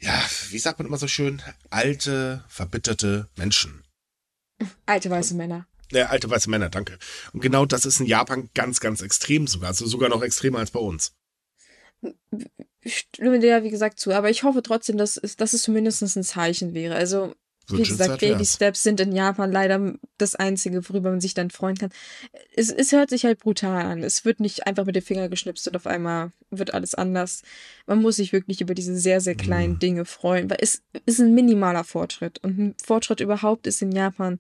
[0.01, 0.15] ja,
[0.51, 3.83] wie sagt man immer so schön, alte, verbitterte Menschen.
[4.87, 5.67] Alte weiße Männer.
[5.91, 6.99] Ja, alte weiße Männer, danke.
[7.33, 9.71] Und genau das ist in Japan ganz, ganz extrem sogar.
[9.71, 11.15] Also sogar noch extremer als bei uns.
[12.81, 14.13] Ich stimme dir ja, wie gesagt, zu.
[14.13, 16.95] Aber ich hoffe trotzdem, dass es, dass es zumindest ein Zeichen wäre.
[16.95, 17.35] Also,
[17.71, 21.77] wie gesagt, Baby Steps sind in Japan leider das Einzige, worüber man sich dann freuen
[21.77, 21.91] kann.
[22.55, 24.03] Es, es hört sich halt brutal an.
[24.03, 27.43] Es wird nicht einfach mit dem Finger geschnipst und auf einmal wird alles anders.
[27.87, 29.79] Man muss sich wirklich über diese sehr, sehr kleinen mhm.
[29.79, 32.39] Dinge freuen, weil es ist ein minimaler Fortschritt.
[32.43, 34.39] Und ein Fortschritt überhaupt ist in Japan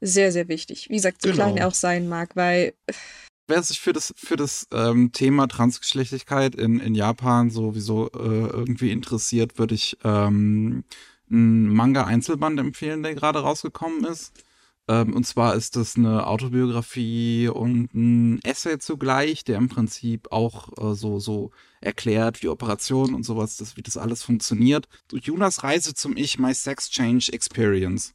[0.00, 0.88] sehr, sehr wichtig.
[0.88, 1.44] Wie gesagt, so genau.
[1.44, 2.74] klein er auch sein mag, weil
[3.50, 8.90] wer sich für das, für das ähm, Thema Transgeschlechtlichkeit in, in Japan sowieso äh, irgendwie
[8.90, 10.84] interessiert, würde ich ähm,
[11.30, 14.32] einen Manga-Einzelband empfehlen, der gerade rausgekommen ist.
[14.88, 20.68] Ähm, und zwar ist das eine Autobiografie und ein Essay zugleich, der im Prinzip auch
[20.78, 24.88] äh, so, so erklärt, wie Operationen und sowas, das, wie das alles funktioniert.
[25.10, 28.14] So Junas Reise zum Ich, My Sex Change Experience.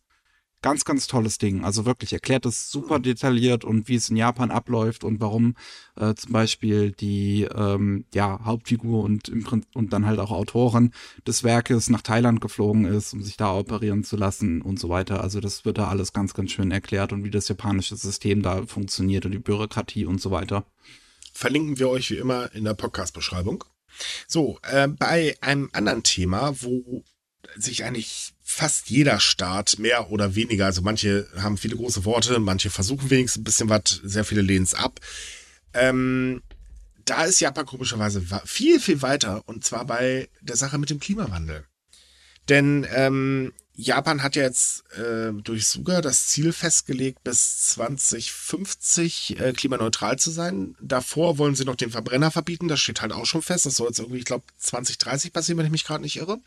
[0.66, 1.64] Ganz, ganz tolles Ding.
[1.64, 5.54] Also wirklich erklärt es super detailliert und wie es in Japan abläuft und warum
[5.96, 9.46] äh, zum Beispiel die ähm, ja, Hauptfigur und, im
[9.76, 10.90] und dann halt auch Autorin
[11.28, 15.22] des Werkes nach Thailand geflogen ist, um sich da operieren zu lassen und so weiter.
[15.22, 18.66] Also das wird da alles ganz, ganz schön erklärt und wie das japanische System da
[18.66, 20.66] funktioniert und die Bürokratie und so weiter.
[21.32, 23.66] Verlinken wir euch wie immer in der Podcast-Beschreibung.
[24.28, 27.04] So, äh, bei einem anderen Thema, wo
[27.58, 32.70] sich eigentlich fast jeder Staat mehr oder weniger, also manche haben viele große Worte, manche
[32.70, 35.00] versuchen wenigstens ein bisschen was, sehr viele lehnen es ab.
[35.74, 36.42] Ähm,
[37.06, 41.66] da ist Japan komischerweise viel, viel weiter und zwar bei der Sache mit dem Klimawandel.
[42.50, 49.54] Denn ähm, Japan hat ja jetzt äh, durch Suga das Ziel festgelegt, bis 2050 äh,
[49.54, 50.76] klimaneutral zu sein.
[50.82, 53.66] Davor wollen sie noch den Verbrenner verbieten, das steht halt auch schon fest.
[53.66, 56.40] Das soll jetzt irgendwie, ich glaube, 2030 passieren, wenn ich mich gerade nicht irre.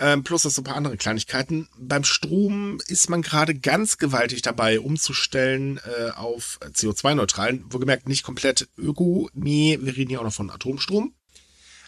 [0.00, 1.68] Ähm, plus das so ein paar andere Kleinigkeiten.
[1.76, 7.64] Beim Strom ist man gerade ganz gewaltig dabei, umzustellen äh, auf CO2-neutralen.
[7.72, 9.28] Wohlgemerkt nicht komplett Öko.
[9.34, 11.14] Nee, wir reden hier auch noch von Atomstrom.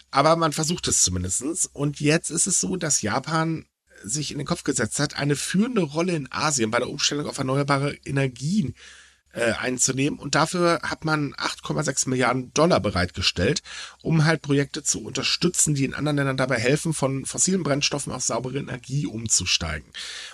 [0.09, 1.67] Aber man versucht es zumindestens.
[1.67, 3.65] Und jetzt ist es so, dass Japan
[4.03, 7.37] sich in den Kopf gesetzt hat, eine führende Rolle in Asien bei der Umstellung auf
[7.37, 9.00] erneuerbare Energien äh,
[9.33, 10.19] einzunehmen.
[10.19, 13.61] Und dafür hat man 8,6 Milliarden Dollar bereitgestellt,
[14.01, 18.23] um halt Projekte zu unterstützen, die in anderen Ländern dabei helfen, von fossilen Brennstoffen auf
[18.23, 19.89] saubere Energie umzusteigen.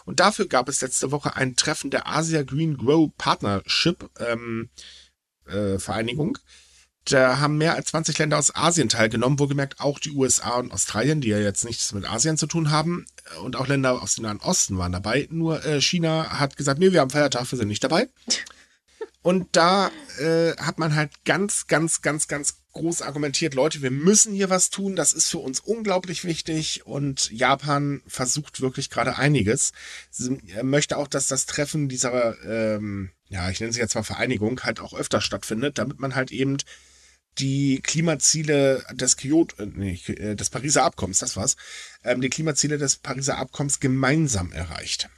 [0.05, 4.69] Und dafür gab es letzte Woche ein Treffen der Asia Green Grow Partnership ähm,
[5.45, 6.37] äh, Vereinigung.
[7.09, 11.21] Da haben mehr als 20 Länder aus Asien teilgenommen, wohlgemerkt auch die USA und Australien,
[11.21, 13.05] die ja jetzt nichts mit Asien zu tun haben.
[13.43, 15.27] Und auch Länder aus dem Nahen Osten waren dabei.
[15.31, 18.09] Nur äh, China hat gesagt, nee, wir haben Feiertag, wir sind nicht dabei.
[19.27, 24.33] Und da äh, hat man halt ganz, ganz, ganz, ganz groß argumentiert, Leute, wir müssen
[24.33, 29.73] hier was tun, das ist für uns unglaublich wichtig und Japan versucht wirklich gerade einiges.
[30.11, 34.61] Sie möchte auch, dass das Treffen dieser, ähm, ja, ich nenne sie jetzt mal Vereinigung,
[34.63, 36.55] halt auch öfter stattfindet, damit man halt eben
[37.37, 41.57] die Klimaziele des Kyoto, äh, nee, äh, des Pariser Abkommens, das war's,
[42.05, 45.09] ähm, die Klimaziele des Pariser Abkommens gemeinsam erreicht.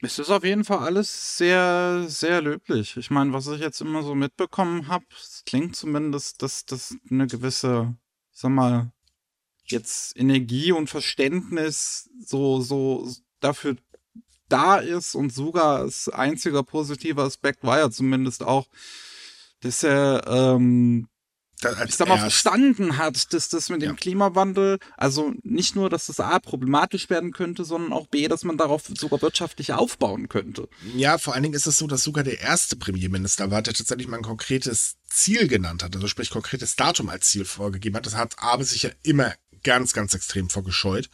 [0.00, 2.96] Es ist auf jeden Fall alles sehr, sehr löblich.
[2.96, 5.04] Ich meine, was ich jetzt immer so mitbekommen habe,
[5.44, 7.96] klingt zumindest, dass das eine gewisse,
[8.30, 8.92] sag mal,
[9.64, 13.76] jetzt Energie und Verständnis so, so dafür
[14.48, 18.68] da ist und sogar als einziger positiver Aspekt war ja zumindest auch,
[19.60, 21.08] dass er ähm,
[21.86, 23.94] ich sag mal, verstanden hat, dass das mit dem ja.
[23.96, 28.56] Klimawandel, also nicht nur, dass das A problematisch werden könnte, sondern auch B, dass man
[28.56, 30.68] darauf sogar wirtschaftlich aufbauen könnte.
[30.94, 34.08] Ja, vor allen Dingen ist es so, dass sogar der erste Premierminister war, der tatsächlich
[34.08, 38.06] mal ein konkretes Ziel genannt hat, also sprich konkretes Datum als Ziel vorgegeben hat.
[38.06, 41.10] Das hat Abe sich ja immer ganz, ganz extrem vorgescheut.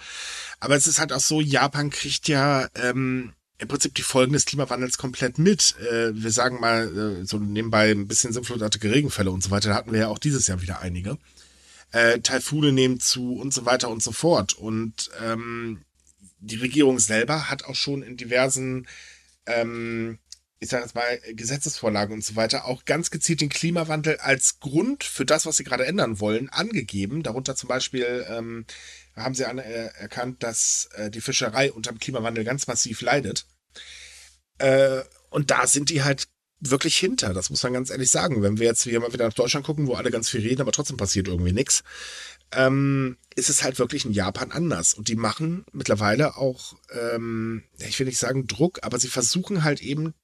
[0.61, 4.47] Aber es ist halt auch so, Japan kriegt ja ähm, im Prinzip die Folgen des
[4.47, 5.77] Klimawandels komplett mit.
[5.81, 9.69] Äh, wir sagen mal äh, so nebenbei ein bisschen sinnflutartige Regenfälle und so weiter.
[9.69, 11.19] Da hatten wir ja auch dieses Jahr wieder einige.
[11.93, 14.55] Äh, Taifune nehmen zu und so weiter und so fort.
[14.55, 15.83] Und ähm,
[16.41, 18.89] die Regierung selber hat auch schon in diversen,
[19.47, 20.19] ähm,
[20.59, 25.05] ich sage jetzt mal, Gesetzesvorlagen und so weiter auch ganz gezielt den Klimawandel als Grund
[25.05, 27.23] für das, was sie gerade ändern wollen, angegeben.
[27.23, 28.67] Darunter zum Beispiel ähm,
[29.17, 33.47] haben sie erkannt, dass äh, die Fischerei unter dem Klimawandel ganz massiv leidet.
[34.59, 36.29] Äh, und da sind die halt
[36.61, 38.43] wirklich hinter, das muss man ganz ehrlich sagen.
[38.43, 40.73] Wenn wir jetzt hier mal wieder nach Deutschland gucken, wo alle ganz viel reden, aber
[40.73, 41.83] trotzdem passiert irgendwie nichts,
[42.53, 44.95] ähm, ist es halt wirklich in Japan anders.
[44.95, 49.83] Und die machen mittlerweile auch, ähm, ich will nicht sagen Druck, aber sie versuchen halt
[49.83, 50.15] eben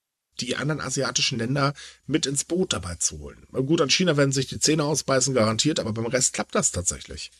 [0.40, 1.74] die anderen asiatischen Länder
[2.06, 3.46] mit ins Boot dabei zu holen.
[3.52, 7.30] Gut, an China werden sich die Zähne ausbeißen, garantiert, aber beim Rest klappt das tatsächlich.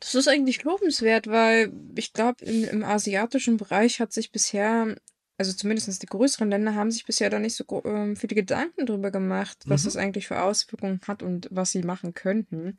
[0.00, 4.94] Das ist eigentlich lobenswert, weil ich glaube, im asiatischen Bereich hat sich bisher,
[5.38, 9.10] also zumindest die größeren Länder, haben sich bisher da nicht so ähm, viele Gedanken drüber
[9.10, 9.86] gemacht, was mhm.
[9.86, 12.76] das eigentlich für Auswirkungen hat und was sie machen könnten.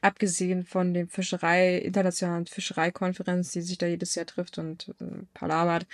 [0.00, 5.86] Abgesehen von dem Fischerei, internationalen Fischereikonferenz, die sich da jedes Jahr trifft und äh, palabert.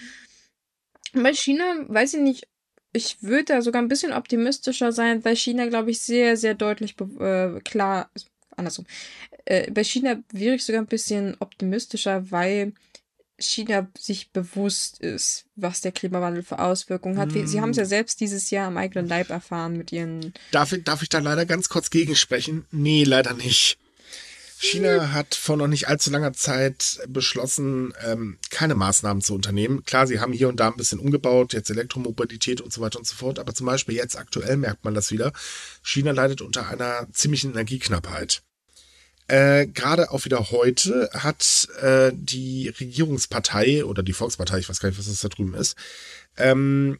[1.15, 2.49] Bei China weiß ich nicht,
[2.93, 6.97] ich würde da sogar ein bisschen optimistischer sein, weil China, glaube ich, sehr, sehr deutlich
[7.19, 8.11] äh, klar
[8.57, 8.87] andersrum.
[9.47, 12.73] Äh, bei China wäre ich sogar ein bisschen optimistischer, weil
[13.39, 17.33] China sich bewusst ist, was der Klimawandel für Auswirkungen hat.
[17.33, 17.89] Sie haben es ja mm.
[17.89, 20.33] selbst dieses Jahr am eigenen Leib erfahren mit ihren.
[20.53, 22.65] Darf ich, darf ich da leider ganz kurz gegensprechen?
[22.71, 23.79] Nee, leider nicht.
[24.59, 29.85] China hat vor noch nicht allzu langer Zeit beschlossen, ähm, keine Maßnahmen zu unternehmen.
[29.85, 33.07] Klar, sie haben hier und da ein bisschen umgebaut, jetzt Elektromobilität und so weiter und
[33.07, 35.33] so fort, aber zum Beispiel jetzt aktuell merkt man das wieder.
[35.83, 38.43] China leidet unter einer ziemlichen Energieknappheit.
[39.29, 44.89] Äh, Gerade auch wieder heute hat äh, die Regierungspartei oder die Volkspartei, ich weiß gar
[44.89, 45.77] nicht, was das da drüben ist,
[46.37, 46.99] ähm,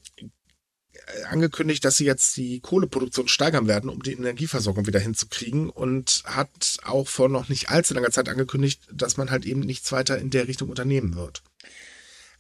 [1.31, 6.79] angekündigt, dass sie jetzt die Kohleproduktion steigern werden, um die Energieversorgung wieder hinzukriegen und hat
[6.85, 10.31] auch vor noch nicht allzu langer Zeit angekündigt, dass man halt eben nichts weiter in
[10.31, 11.43] der Richtung unternehmen wird.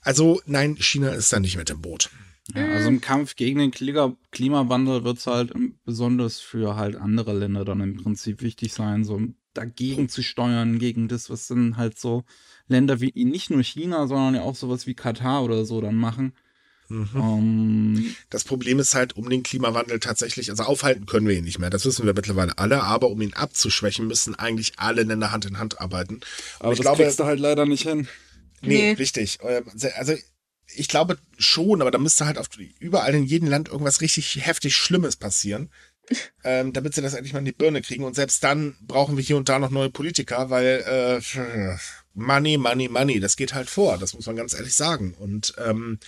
[0.01, 2.11] Also nein, China ist da nicht mit im Boot.
[2.55, 5.53] Ja, also im Kampf gegen den Klimawandel wird es halt
[5.84, 9.20] besonders für halt andere Länder dann im Prinzip wichtig sein, so
[9.57, 12.24] dagegen zu steuern, gegen das, was dann halt so
[12.68, 16.32] Länder wie nicht nur China, sondern ja auch sowas wie Katar oder so dann machen.
[16.88, 17.09] Mhm.
[17.14, 21.59] Um, das Problem ist halt, um den Klimawandel tatsächlich, also aufhalten können wir ihn nicht
[21.59, 21.70] mehr.
[21.70, 25.59] Das wissen wir mittlerweile alle, aber um ihn abzuschwächen, müssen eigentlich alle Länder Hand in
[25.59, 26.20] Hand arbeiten.
[26.61, 28.07] Aber ich das glaube, kriegst du halt leider nicht hin.
[28.62, 28.92] Nee, nee.
[28.92, 29.38] richtig.
[29.42, 29.64] Ähm,
[29.96, 30.14] also
[30.74, 32.48] ich glaube schon, aber da müsste halt auf,
[32.78, 35.70] überall in jedem Land irgendwas richtig heftig Schlimmes passieren,
[36.44, 38.04] ähm, damit sie das endlich mal in die Birne kriegen.
[38.04, 41.76] Und selbst dann brauchen wir hier und da noch neue Politiker, weil äh,
[42.14, 45.14] Money, Money, Money, das geht halt vor, das muss man ganz ehrlich sagen.
[45.14, 45.98] Und ähm,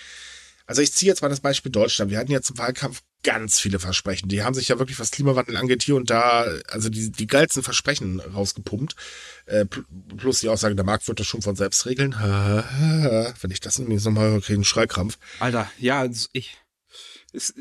[0.68, 2.10] also ich ziehe jetzt mal das Beispiel Deutschland.
[2.10, 4.28] Wir hatten jetzt im Wahlkampf ganz viele Versprechen.
[4.28, 7.62] Die haben sich ja wirklich, was Klimawandel angeht, hier und da, also die, die geilsten
[7.62, 8.94] Versprechen rausgepumpt.
[9.46, 9.64] Äh,
[10.18, 12.14] plus die Aussage, der Markt wird das schon von selbst regeln.
[12.14, 15.18] Wenn ich das irgendwie so mal kriege, einen Schreikrampf.
[15.40, 16.58] Alter, ja, ich.
[17.32, 17.54] Ist,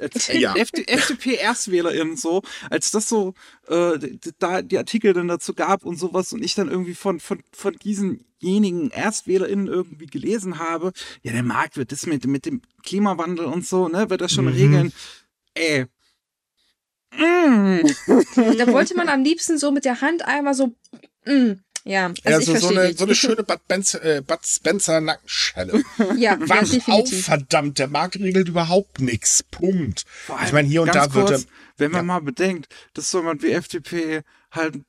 [0.00, 0.54] als ja.
[0.54, 3.34] FDP-ErstwählerInnen so, als das so,
[3.68, 3.98] äh,
[4.38, 7.74] da die Artikel dann dazu gab und sowas und ich dann irgendwie von, von, von
[7.74, 13.66] diesenjenigen ErstwählerInnen irgendwie gelesen habe, ja, der Markt wird das mit, mit dem Klimawandel und
[13.66, 14.52] so, ne, wird das schon mhm.
[14.52, 14.92] regeln.
[15.54, 15.86] Ey.
[17.16, 17.80] Mm.
[18.58, 20.74] Da wollte man am liebsten so mit der Hand einmal so,
[21.26, 21.52] mm,
[21.84, 25.82] ja, also, also so, eine, so eine schöne Bud, Benz, äh, Bud Spencer Nackenschelle.
[26.16, 29.42] ja, Wach ja, auf, verdammt, der Markt regelt überhaupt nichts.
[29.42, 30.04] Punkt.
[30.28, 31.46] Allem, ich meine, hier und da kurz, wird
[31.78, 32.04] Wenn man ja.
[32.04, 34.80] mal bedenkt, dass so jemand wie FDP halt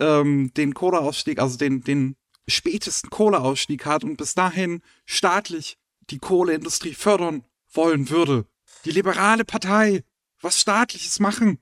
[0.00, 2.16] ähm, den Kohleausstieg, also den, den
[2.48, 5.78] spätesten Kohleausstieg hat und bis dahin staatlich
[6.10, 8.46] die Kohleindustrie fördern wollen würde.
[8.84, 10.02] Die liberale Partei,
[10.40, 11.58] was staatliches machen.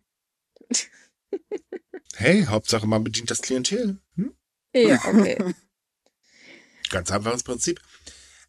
[2.14, 3.98] hey, Hauptsache man bedient das Klientel.
[4.14, 4.34] Hm?
[4.82, 5.54] Ja, okay.
[6.90, 7.80] Ganz einfaches Prinzip.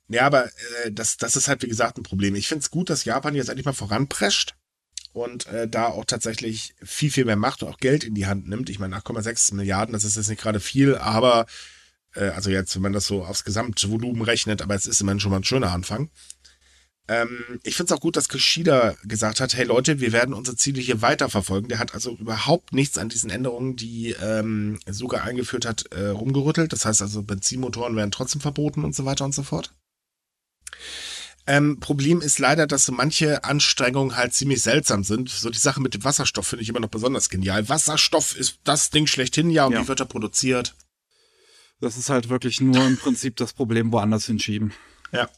[0.09, 2.35] Ja, aber äh, das, das ist halt, wie gesagt, ein Problem.
[2.35, 4.55] Ich finde es gut, dass Japan jetzt endlich mal voranprescht
[5.13, 8.47] und äh, da auch tatsächlich viel, viel mehr Macht und auch Geld in die Hand
[8.47, 8.69] nimmt.
[8.69, 11.45] Ich meine, 8,6 Milliarden, das ist jetzt nicht gerade viel, aber
[12.13, 15.31] äh, also jetzt, wenn man das so aufs Gesamtvolumen rechnet, aber es ist immerhin schon
[15.31, 16.09] mal ein schöner Anfang.
[17.09, 20.57] Ähm, ich finde es auch gut, dass Kishida gesagt hat, hey Leute, wir werden unsere
[20.57, 21.69] Ziele hier weiterverfolgen.
[21.69, 26.73] Der hat also überhaupt nichts an diesen Änderungen, die ähm, Suga eingeführt hat, äh, rumgerüttelt.
[26.73, 29.73] Das heißt also, Benzinmotoren werden trotzdem verboten und so weiter und so fort.
[31.49, 35.29] Ähm, Problem ist leider, dass so manche Anstrengungen halt ziemlich seltsam sind.
[35.29, 37.69] So die Sache mit dem Wasserstoff finde ich immer noch besonders genial.
[37.69, 39.81] Wasserstoff ist das Ding schlechthin, ja, und ja.
[39.81, 40.75] wie wird er produziert?
[41.79, 44.73] Das ist halt wirklich nur im Prinzip das Problem woanders hinschieben.
[45.13, 45.29] Ja.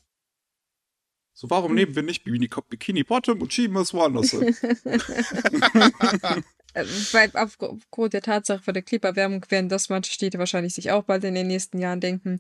[1.40, 4.54] So, warum nehmen wir nicht Bikini, Bikini Bottom und schieben es woanders hin?
[6.74, 11.04] Äh, weil aufgrund der Tatsache von der Klimaerwärmung werden das manche Städte wahrscheinlich sich auch
[11.04, 12.40] bald in den nächsten Jahren denken.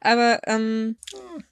[0.00, 0.96] Aber ähm,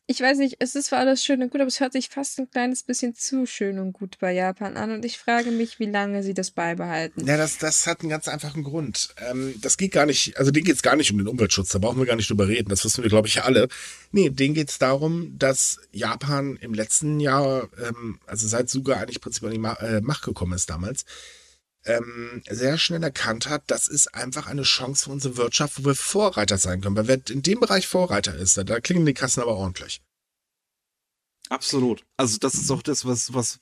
[0.07, 2.39] ich weiß nicht, es ist zwar alles schön und gut, aber es hört sich fast
[2.39, 4.93] ein kleines bisschen zu schön und gut bei Japan an.
[4.93, 7.27] Und ich frage mich, wie lange sie das beibehalten.
[7.27, 9.15] Ja, das, das hat einen ganz einfachen Grund.
[9.29, 11.79] Ähm, das geht gar nicht, also denen geht es gar nicht um den Umweltschutz, da
[11.79, 12.69] brauchen wir gar nicht drüber reden.
[12.69, 13.69] Das wissen wir, glaube ich, alle.
[14.13, 19.21] Nee, denen geht es darum, dass Japan im letzten Jahr, ähm, also seit Suga eigentlich
[19.21, 21.05] prinzipiell an die äh, Macht gekommen ist damals,
[21.85, 25.95] ähm, sehr schnell erkannt hat, das ist einfach eine Chance für unsere Wirtschaft, wo wir
[25.95, 26.97] Vorreiter sein können.
[26.97, 30.01] Weil wer in dem Bereich Vorreiter ist, da, da klingen die Kassen aber ordentlich.
[31.49, 32.05] Absolut.
[32.17, 33.61] Also das ist auch das, was, was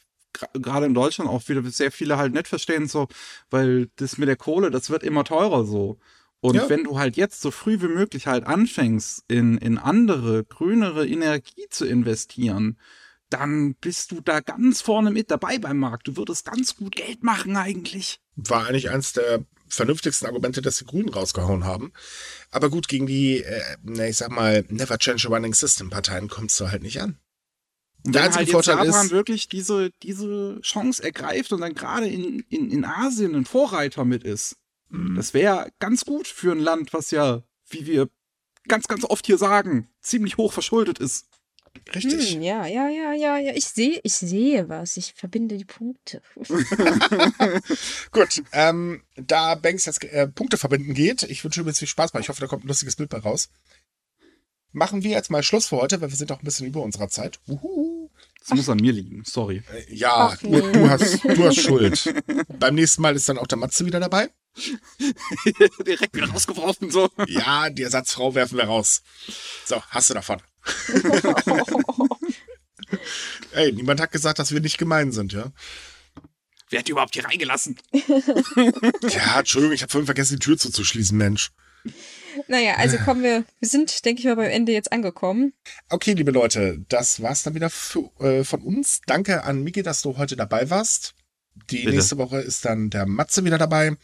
[0.54, 3.08] gerade in Deutschland auch wieder sehr viele halt nicht verstehen, so,
[3.50, 5.98] weil das mit der Kohle, das wird immer teurer so.
[6.40, 6.68] Und ja.
[6.68, 11.66] wenn du halt jetzt so früh wie möglich halt anfängst, in, in andere, grünere Energie
[11.68, 12.78] zu investieren,
[13.30, 16.08] dann bist du da ganz vorne mit dabei beim Markt.
[16.08, 18.20] Du würdest ganz gut Geld machen eigentlich.
[18.36, 21.92] War eigentlich eins der vernünftigsten Argumente, dass die Grünen rausgehauen haben.
[22.50, 26.58] Aber gut, gegen die, äh, ich sag mal, Never Change a Running System Parteien kommst
[26.60, 27.18] du halt nicht an.
[28.04, 32.08] Und der einzige halt Vorteil Japan ist, wirklich diese, diese Chance ergreift und dann gerade
[32.08, 34.56] in, in, in Asien ein Vorreiter mit ist.
[34.88, 35.16] Mhm.
[35.16, 38.08] Das wäre ganz gut für ein Land, was ja, wie wir
[38.66, 41.26] ganz, ganz oft hier sagen, ziemlich hoch verschuldet ist.
[41.94, 42.34] Richtig.
[42.34, 43.52] Hm, ja, ja, ja, ja, ja.
[43.54, 44.96] Ich sehe, ich sehe was.
[44.96, 46.22] Ich verbinde die Punkte.
[48.12, 52.20] Gut, ähm, da Banks jetzt äh, Punkte verbinden geht, ich wünsche übrigens viel Spaß bei.
[52.20, 53.50] Ich hoffe, da kommt ein lustiges Bild bei raus.
[54.72, 57.08] Machen wir jetzt mal Schluss für heute, weil wir sind auch ein bisschen über unserer
[57.08, 57.40] Zeit.
[57.48, 58.08] Uhu.
[58.40, 59.62] Das muss an mir liegen, sorry.
[59.72, 60.60] Äh, ja, Ach, nee.
[60.60, 62.14] du, hast, du hast Schuld.
[62.58, 64.30] Beim nächsten Mal ist dann auch der Matze wieder dabei.
[65.86, 67.08] Direkt wieder rausgeworfen, so.
[67.26, 69.02] Ja, die Ersatzfrau werfen wir raus.
[69.64, 70.40] So, hast du davon.
[73.52, 75.52] Ey, niemand hat gesagt, dass wir nicht gemein sind, ja?
[76.70, 77.76] Wer hat die überhaupt hier reingelassen?
[77.92, 81.50] ja, Entschuldigung, ich habe vorhin vergessen, die Tür zuzuschließen, Mensch.
[82.46, 85.52] Naja, also kommen wir, wir sind, denke ich mal, beim Ende jetzt angekommen.
[85.88, 89.00] Okay, liebe Leute, das war's dann wieder für, äh, von uns.
[89.06, 91.14] Danke an Miki, dass du heute dabei warst.
[91.70, 91.90] Die Bitte.
[91.90, 93.96] nächste Woche ist dann der Matze wieder dabei.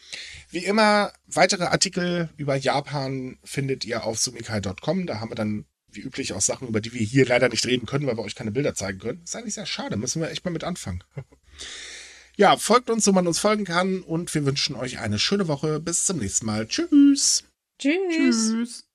[0.51, 5.06] Wie immer, weitere Artikel über Japan findet ihr auf sumikai.com.
[5.06, 5.64] Da haben wir dann
[5.97, 8.35] wie üblich auch Sachen, über die wir hier leider nicht reden können, weil wir euch
[8.35, 9.20] keine Bilder zeigen können.
[9.20, 11.02] Das ist eigentlich sehr schade, müssen wir echt mal mit anfangen.
[12.36, 15.81] ja, folgt uns, so man uns folgen kann und wir wünschen euch eine schöne Woche.
[15.81, 16.66] Bis zum nächsten Mal.
[16.68, 17.44] Tschüss.
[17.78, 18.16] Tschüss.
[18.16, 18.86] Tschüss.